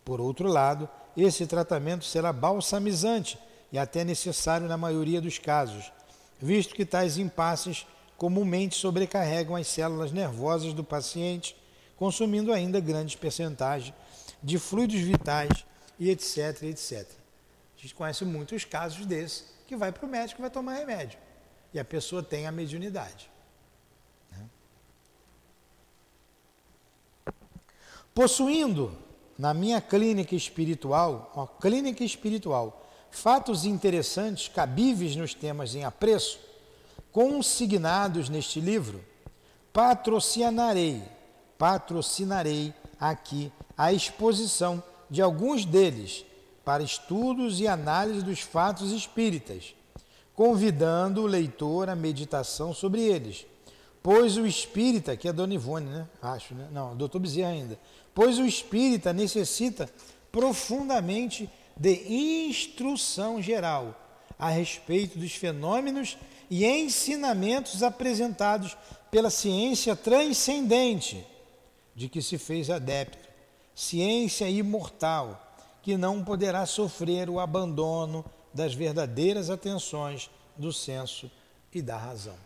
[0.05, 3.39] Por outro lado, esse tratamento será balsamizante
[3.71, 5.93] e até necessário na maioria dos casos,
[6.41, 7.85] visto que tais impasses
[8.19, 11.57] comumente sobrecarregam as células nervosas do paciente,
[11.97, 13.95] consumindo ainda grandes percentagens
[14.43, 15.65] de fluidos vitais
[15.99, 17.07] e etc, etc.
[17.77, 21.19] A gente conhece muitos casos desses que vai para o médico e vai tomar remédio.
[21.73, 23.31] E a pessoa tem a mediunidade.
[24.33, 24.49] Né?
[28.13, 28.99] Possuindo
[29.39, 36.48] na minha clínica espiritual, ó, clínica espiritual, fatos interessantes, cabíveis nos temas em apreço,
[37.19, 39.05] consignados neste livro,
[39.73, 41.03] patrocinarei,
[41.59, 46.25] patrocinarei aqui a exposição de alguns deles
[46.65, 49.75] para estudos e análise dos fatos espíritas,
[50.33, 53.45] convidando o leitor à meditação sobre eles.
[54.01, 56.07] Pois o espírita, que é Dona Ivone, né?
[56.23, 56.69] Acho, né?
[56.71, 57.77] Não, doutor Bezerra ainda.
[58.15, 59.91] Pois o espírita necessita
[60.31, 63.93] profundamente de instrução geral
[64.39, 66.17] a respeito dos fenômenos
[66.51, 68.77] e ensinamentos apresentados
[69.11, 71.27] pela ciência transcendente
[71.95, 73.29] de que se fez adepto,
[73.75, 81.31] ciência imortal, que não poderá sofrer o abandono das verdadeiras atenções do senso
[81.73, 82.37] e da razão.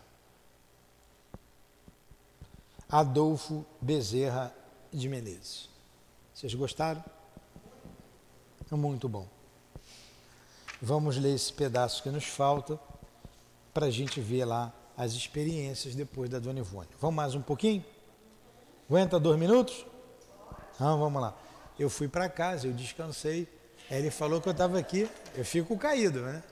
[2.89, 4.53] Adolfo Bezerra
[4.91, 5.69] de Menezes.
[6.33, 7.03] Vocês gostaram?
[8.71, 9.27] Muito bom.
[10.81, 12.79] Vamos ler esse pedaço que nos falta
[13.73, 16.89] para a gente ver lá as experiências depois da Dona Ivone.
[16.99, 17.83] Vamos mais um pouquinho?
[18.87, 19.85] Aguenta dois minutos?
[20.75, 21.35] Então, vamos lá.
[21.79, 23.47] Eu fui para casa, eu descansei.
[23.89, 26.43] Ele falou que eu estava aqui, eu fico caído, né?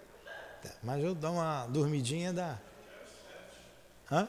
[0.84, 2.57] Mas eu dou uma dormidinha da.
[4.11, 4.28] Hã?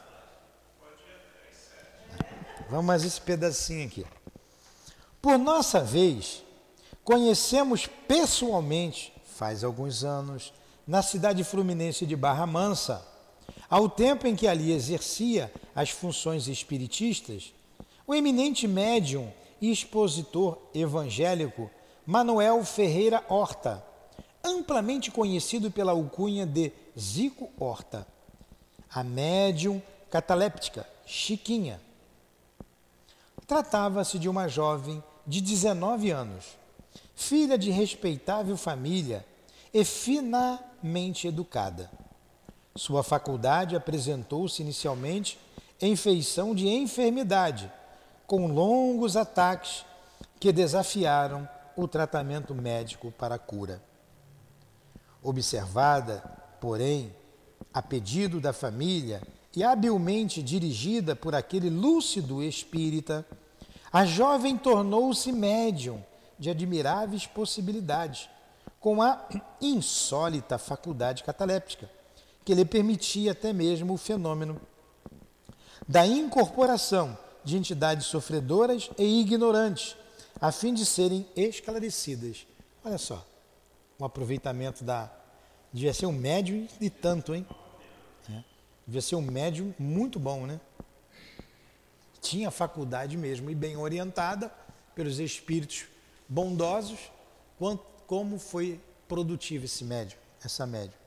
[2.69, 4.05] Vamos mais esse pedacinho aqui.
[5.21, 6.43] Por nossa vez,
[7.03, 10.53] conhecemos pessoalmente, faz alguns anos,
[10.85, 13.05] na cidade fluminense de Barra Mansa,
[13.69, 17.53] ao tempo em que ali exercia as funções espiritistas,
[18.05, 19.31] o eminente médium
[19.61, 21.71] e expositor evangélico
[22.05, 23.83] Manuel Ferreira Horta,
[24.43, 28.05] amplamente conhecido pela alcunha de Zico Horta,
[28.93, 29.81] a médium
[30.11, 31.81] cataléptica Chiquinha.
[33.47, 36.45] Tratava-se de uma jovem de 19 anos,
[37.15, 39.25] filha de respeitável família
[39.73, 39.83] e
[40.83, 41.89] finamente educada.
[42.75, 45.39] Sua faculdade apresentou-se inicialmente
[45.79, 47.71] em feição de enfermidade,
[48.27, 49.85] com longos ataques
[50.39, 53.81] que desafiaram o tratamento médico para a cura.
[55.21, 56.21] Observada,
[56.59, 57.15] porém,
[57.73, 59.21] a pedido da família
[59.55, 63.25] e habilmente dirigida por aquele lúcido espírita,
[63.91, 66.03] a jovem tornou-se médium
[66.37, 68.27] de admiráveis possibilidades,
[68.83, 69.25] com a
[69.61, 71.89] insólita faculdade cataléptica,
[72.43, 74.59] que lhe permitia até mesmo o fenômeno
[75.87, 79.95] da incorporação de entidades sofredoras e ignorantes,
[80.39, 82.45] a fim de serem esclarecidas.
[82.83, 83.25] Olha só,
[83.97, 85.09] um aproveitamento da.
[85.71, 87.47] Devia ser um médium de tanto, hein?
[88.29, 88.43] É.
[88.85, 90.59] Devia ser um médium muito bom, né?
[92.21, 94.53] Tinha faculdade mesmo e bem orientada
[94.93, 95.85] pelos espíritos
[96.27, 96.99] bondosos,
[97.57, 101.03] quanto, como foi produtivo esse médium, essa médium.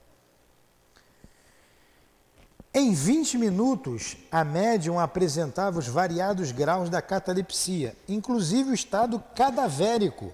[2.72, 10.30] Em 20 minutos, a médium apresentava os variados graus da catalepsia, inclusive o estado cadavérico,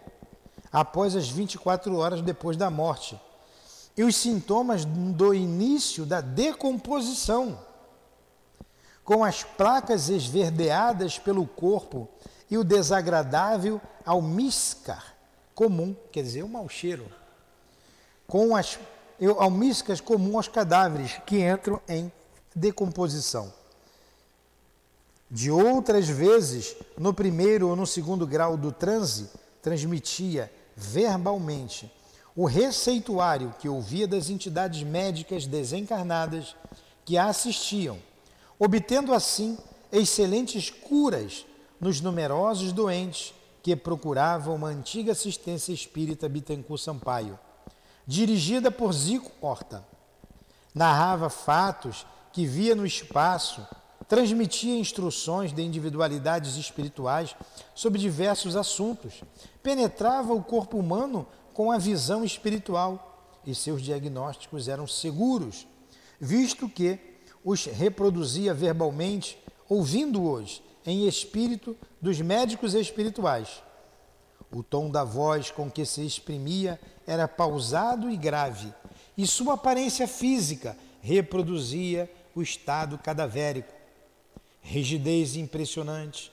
[0.73, 3.21] após as 24 horas depois da morte,
[3.97, 7.61] e os sintomas do início da decomposição,
[9.05, 12.09] com as placas esverdeadas pelo corpo
[12.51, 15.12] e o desagradável almíscar
[15.55, 17.07] comum, quer dizer, o mau cheiro,
[18.27, 18.79] com as
[19.39, 22.11] almíscaras comum aos cadáveres que entram em
[22.55, 23.53] decomposição.
[25.31, 29.31] De outras vezes, no primeiro ou no segundo grau do transe,
[29.63, 31.91] transmitia verbalmente
[32.35, 36.57] o receituário que ouvia das entidades médicas desencarnadas
[37.05, 37.99] que a assistiam,
[38.59, 39.59] obtendo assim
[39.91, 41.45] excelentes curas
[41.81, 47.39] nos numerosos doentes que procuravam uma antiga assistência espírita Bittencourt Sampaio,
[48.07, 49.87] dirigida por Zico Horta.
[50.75, 53.65] Narrava fatos que via no espaço,
[54.09, 57.37] transmitia instruções de individualidades espirituais
[57.75, 59.23] sobre diversos assuntos,
[59.63, 65.67] penetrava o corpo humano com a visão espiritual e seus diagnósticos eram seguros,
[66.21, 66.99] visto que
[67.45, 69.39] os reproduzia verbalmente,
[69.69, 73.63] ouvindo-os em espírito dos médicos espirituais.
[74.51, 78.73] O tom da voz com que se exprimia era pausado e grave,
[79.17, 83.73] e sua aparência física reproduzia o estado cadavérico.
[84.61, 86.31] Rigidez impressionante,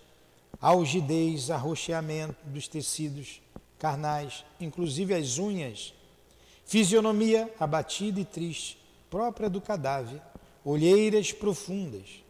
[0.62, 3.42] algidez, arroxeamento dos tecidos
[3.80, 5.94] carnais, inclusive as unhas,
[6.66, 8.78] fisionomia abatida e triste,
[9.10, 10.22] própria do cadáver,
[10.64, 12.24] olheiras profundas.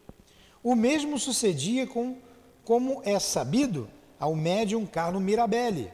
[0.70, 2.16] O mesmo sucedia com,
[2.64, 3.90] como é sabido,
[4.20, 5.92] ao médium Carlo Mirabelli,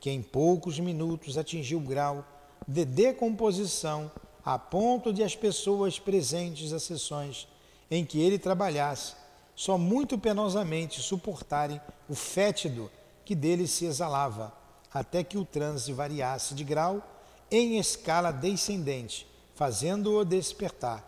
[0.00, 2.24] que em poucos minutos atingiu o grau
[2.66, 4.10] de decomposição
[4.42, 7.46] a ponto de as pessoas presentes às sessões
[7.90, 9.14] em que ele trabalhasse
[9.54, 11.78] só muito penosamente suportarem
[12.08, 12.90] o fétido
[13.26, 14.54] que dele se exalava,
[14.90, 17.02] até que o transe variasse de grau
[17.50, 21.04] em escala descendente, fazendo-o despertar.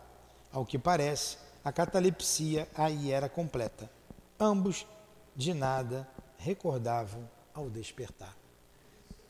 [0.52, 3.90] Ao que parece, a catalepsia aí era completa.
[4.38, 4.86] Ambos,
[5.36, 6.08] de nada,
[6.38, 8.36] recordavam ao despertar.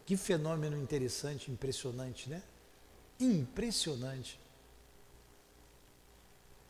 [0.07, 2.43] Que fenômeno interessante, impressionante, né?
[3.19, 4.41] Impressionante.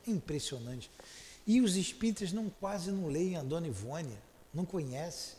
[0.07, 0.91] Impressionante.
[1.47, 4.17] E os espíritas não quase não leem a Dona Ivone,
[4.53, 5.37] não conhece.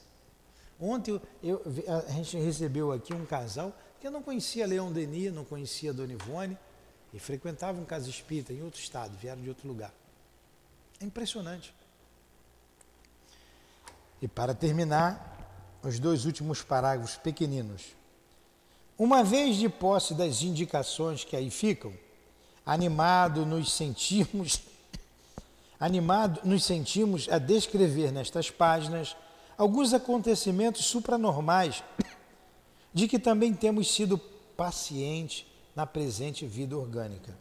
[0.79, 1.61] Ontem eu, eu,
[1.95, 5.93] a gente recebeu aqui um casal que eu não conhecia Leão Denis, não conhecia a
[5.93, 6.57] Dona Ivone,
[7.13, 9.93] e frequentavam um casa espírita em outro estado, vieram de outro lugar.
[11.01, 11.73] É impressionante.
[14.21, 17.95] E para terminar, os dois últimos parágrafos pequeninos.
[18.97, 21.91] Uma vez de posse das indicações que aí ficam,
[22.63, 24.61] animado nos sentimos
[25.79, 29.15] animado nos sentimos a descrever nestas páginas
[29.57, 31.83] alguns acontecimentos supranormais
[32.93, 34.19] de que também temos sido
[34.55, 37.35] pacientes na presente vida orgânica.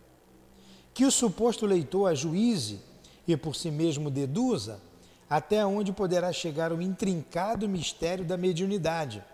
[0.94, 2.80] Que o suposto leitor ajuize
[3.26, 4.80] e por si mesmo deduza
[5.30, 9.24] até onde poderá chegar o intrincado mistério da mediunidade.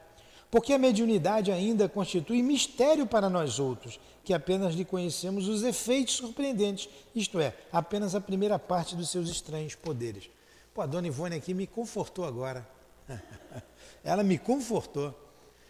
[0.51, 6.15] Porque a mediunidade ainda constitui mistério para nós outros, que apenas lhe conhecemos os efeitos
[6.15, 10.29] surpreendentes, isto é, apenas a primeira parte dos seus estranhos poderes.
[10.75, 12.67] Pô, a dona Ivone aqui me confortou agora.
[14.05, 15.13] Ela me confortou.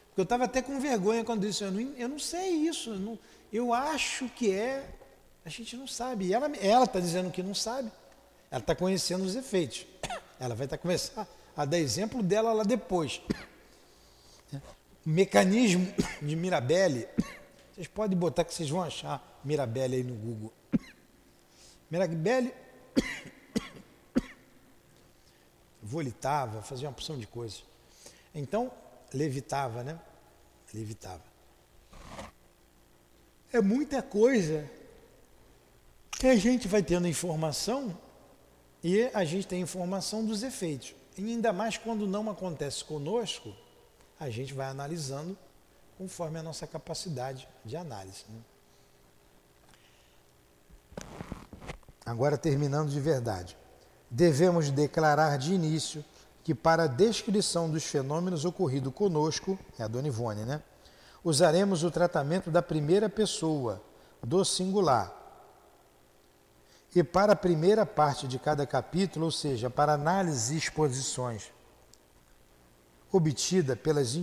[0.09, 2.99] Porque eu estava até com vergonha quando disse, eu não, eu não sei isso, eu,
[2.99, 3.19] não,
[3.53, 4.89] eu acho que é,
[5.45, 6.27] a gente não sabe.
[6.27, 7.93] E ela está dizendo que não sabe.
[8.51, 9.87] Ela está conhecendo os efeitos.
[10.39, 11.27] Ela vai tá começar
[11.57, 13.21] a dar exemplo dela lá depois.
[15.05, 15.87] O mecanismo
[16.21, 17.09] de Mirabelle,
[17.75, 20.53] vocês podem botar que vocês vão achar Mirabelle aí no Google.
[21.91, 22.53] Mirabelle
[25.83, 27.65] volitava, fazia uma porção de coisas.
[28.35, 28.71] Então,
[29.15, 29.99] levitava, né?
[30.75, 31.23] Levitava.
[33.53, 34.69] É muita coisa
[36.11, 37.97] que a gente vai tendo informação
[38.83, 40.95] e a gente tem informação dos efeitos.
[41.17, 43.55] E ainda mais quando não acontece conosco,
[44.19, 45.37] a gente vai analisando
[45.97, 48.25] conforme a nossa capacidade de análise.
[48.29, 48.41] Né?
[52.05, 53.57] Agora, terminando de verdade,
[54.11, 56.05] devemos declarar de início
[56.45, 60.63] que, para a descrição dos fenômenos ocorridos conosco, é a Dona Ivone, né?
[61.25, 63.83] Usaremos o tratamento da primeira pessoa,
[64.23, 65.13] do singular,
[66.97, 71.53] e para a primeira parte de cada capítulo, ou seja, para análise e exposições
[73.13, 74.19] obtida pelas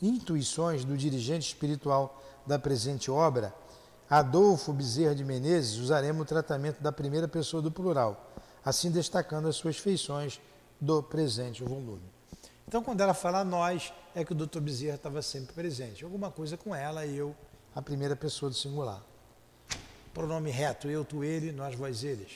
[0.00, 3.54] intuições do dirigente espiritual da presente obra,
[4.08, 8.32] Adolfo Bezerra de Menezes, usaremos o tratamento da primeira pessoa do plural,
[8.64, 10.40] assim destacando as suas feições
[10.80, 12.10] do presente volume.
[12.66, 16.02] Então, quando ela fala nós, é que o doutor Bezerra estava sempre presente.
[16.02, 17.36] Alguma coisa com ela, eu,
[17.74, 19.02] a primeira pessoa do singular.
[20.16, 22.32] Pronome reto, eu, tu, ele, nós, vós, eles.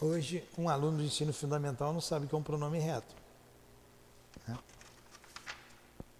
[0.00, 3.14] Hoje, um aluno do ensino fundamental não sabe o que é um pronome reto.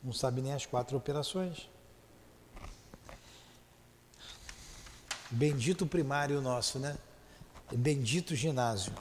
[0.04, 1.70] Não sabe nem as quatro operações.
[5.30, 6.98] Bendito primário nosso, né?
[7.72, 8.92] Bendito ginásio.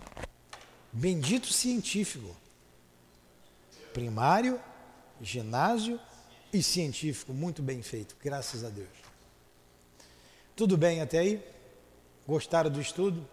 [0.89, 2.33] Bendito científico.
[3.93, 4.57] Primário,
[5.19, 5.99] ginásio
[6.53, 7.33] e científico.
[7.33, 9.04] Muito bem feito, graças a Deus.
[10.55, 11.45] Tudo bem até aí?
[12.25, 13.27] Gostaram do estudo?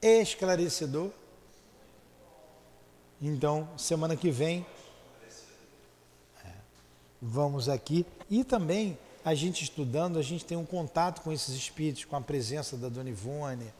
[0.00, 1.10] Esclarecedor?
[3.20, 4.64] Então, semana que vem,
[6.42, 6.50] é,
[7.20, 8.06] vamos aqui.
[8.30, 12.20] E também, a gente estudando, a gente tem um contato com esses espíritos, com a
[12.22, 13.70] presença da Dona Ivone,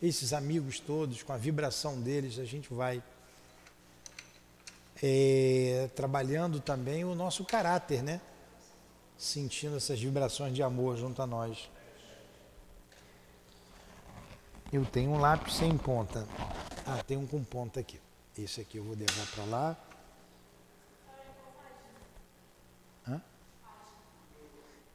[0.00, 3.02] esses amigos todos, com a vibração deles, a gente vai
[5.02, 8.18] é, trabalhando também o nosso caráter, né?
[9.18, 11.68] Sentindo essas vibrações de amor junto a nós.
[14.74, 16.26] Eu tenho um lápis sem ponta.
[16.84, 18.00] Ah, tem um com ponta aqui.
[18.36, 19.76] Esse aqui eu vou levar para lá.
[23.08, 23.22] Hã?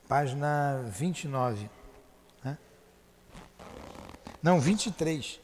[0.06, 1.70] Página 29.
[2.46, 2.58] Hã?
[4.44, 5.40] Não, 23.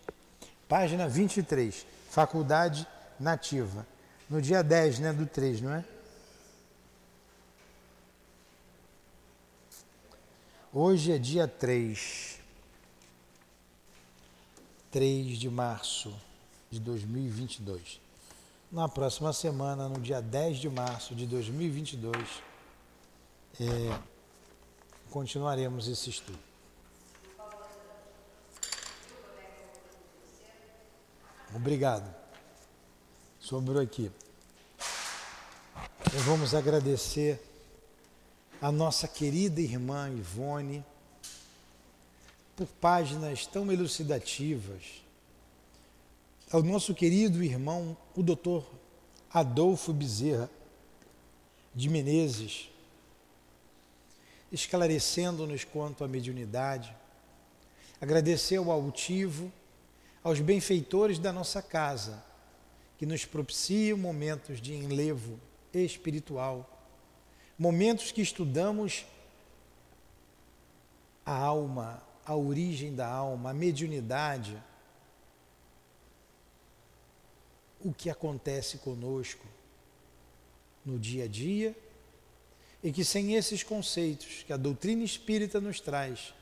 [0.67, 1.87] Página 23.
[2.09, 2.85] Faculdade
[3.17, 3.87] Nativa.
[4.29, 5.13] No dia 10, né?
[5.13, 5.85] Do 3, não é?
[10.73, 12.34] Hoje é dia 3.
[14.95, 16.15] 3 de março
[16.71, 17.99] de 2022.
[18.71, 22.15] Na próxima semana, no dia 10 de março de 2022,
[23.59, 23.99] é,
[25.11, 26.39] continuaremos esse estudo.
[31.53, 32.15] Obrigado.
[33.37, 34.09] Sobrou aqui.
[36.23, 37.43] Vamos agradecer
[38.61, 40.85] a nossa querida irmã Ivone,
[42.55, 45.03] por páginas tão elucidativas,
[46.51, 48.65] ao nosso querido irmão, o doutor
[49.29, 50.49] Adolfo Bezerra
[51.73, 52.69] de Menezes,
[54.51, 56.95] esclarecendo-nos quanto à mediunidade,
[57.99, 59.51] agradecer ao altivo,
[60.23, 62.23] aos benfeitores da nossa casa,
[62.97, 65.37] que nos propiciam momentos de enlevo
[65.73, 66.69] espiritual,
[67.59, 69.05] momentos que estudamos
[71.25, 74.61] a alma, a origem da alma, a mediunidade,
[77.79, 79.45] o que acontece conosco
[80.83, 81.75] no dia a dia
[82.83, 86.33] e que sem esses conceitos que a doutrina espírita nos traz,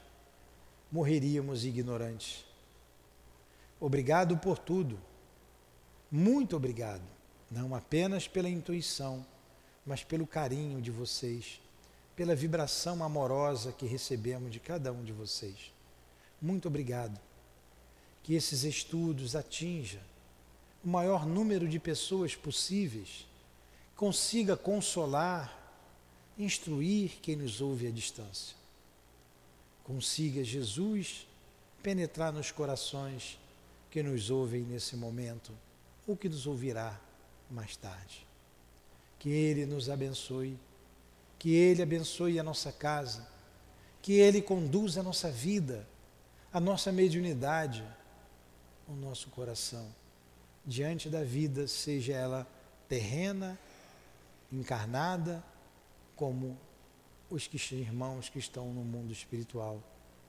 [0.91, 2.45] morreríamos ignorantes.
[3.79, 4.99] Obrigado por tudo.
[6.09, 7.03] Muito obrigado.
[7.49, 9.25] Não apenas pela intuição,
[9.85, 11.61] mas pelo carinho de vocês,
[12.15, 15.71] pela vibração amorosa que recebemos de cada um de vocês.
[16.41, 17.19] Muito obrigado.
[18.21, 20.01] Que esses estudos atinjam
[20.83, 23.25] o maior número de pessoas possíveis,
[23.95, 25.57] consiga consolar,
[26.37, 28.55] instruir quem nos ouve à distância.
[29.83, 31.25] Consiga Jesus
[31.81, 33.39] penetrar nos corações
[33.89, 35.53] que nos ouvem nesse momento
[36.05, 36.99] ou que nos ouvirá
[37.49, 38.25] mais tarde.
[39.19, 40.57] Que Ele nos abençoe,
[41.43, 43.27] que Ele abençoe a nossa casa,
[44.01, 45.85] que Ele conduza a nossa vida,
[46.53, 47.83] a nossa mediunidade,
[48.87, 49.93] o nosso coração,
[50.65, 52.47] diante da vida, seja ela
[52.87, 53.59] terrena,
[54.53, 55.43] encarnada,
[56.15, 56.57] como
[57.29, 59.83] os que, irmãos que estão no mundo espiritual,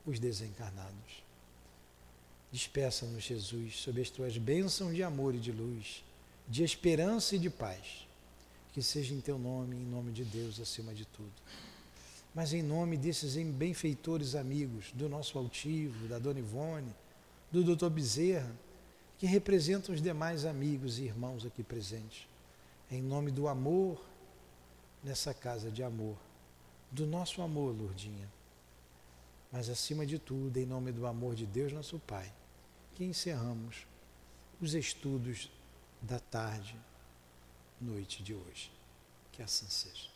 [0.05, 1.23] os desencarnados.
[2.51, 6.03] Despeça-nos, Jesus, sob as tuas bênçãos de amor e de luz,
[6.49, 8.05] de esperança e de paz.
[8.75, 11.33] Que seja em teu nome, em nome de Deus acima de tudo.
[12.35, 16.93] Mas em nome desses benfeitores amigos, do nosso altivo, da Dona Ivone,
[17.51, 18.55] do doutor Bezerra,
[19.17, 22.27] que representam os demais amigos e irmãos aqui presentes.
[22.91, 24.05] Em nome do amor,
[25.03, 26.17] nessa casa de amor,
[26.91, 28.29] do nosso amor, Lourdinha.
[29.53, 32.33] Mas acima de tudo, em nome do amor de Deus, nosso Pai,
[32.97, 33.87] que encerramos
[34.61, 35.49] os estudos
[36.03, 36.77] da tarde,
[37.85, 38.71] noite de hoje.
[39.33, 40.14] Que assim seja.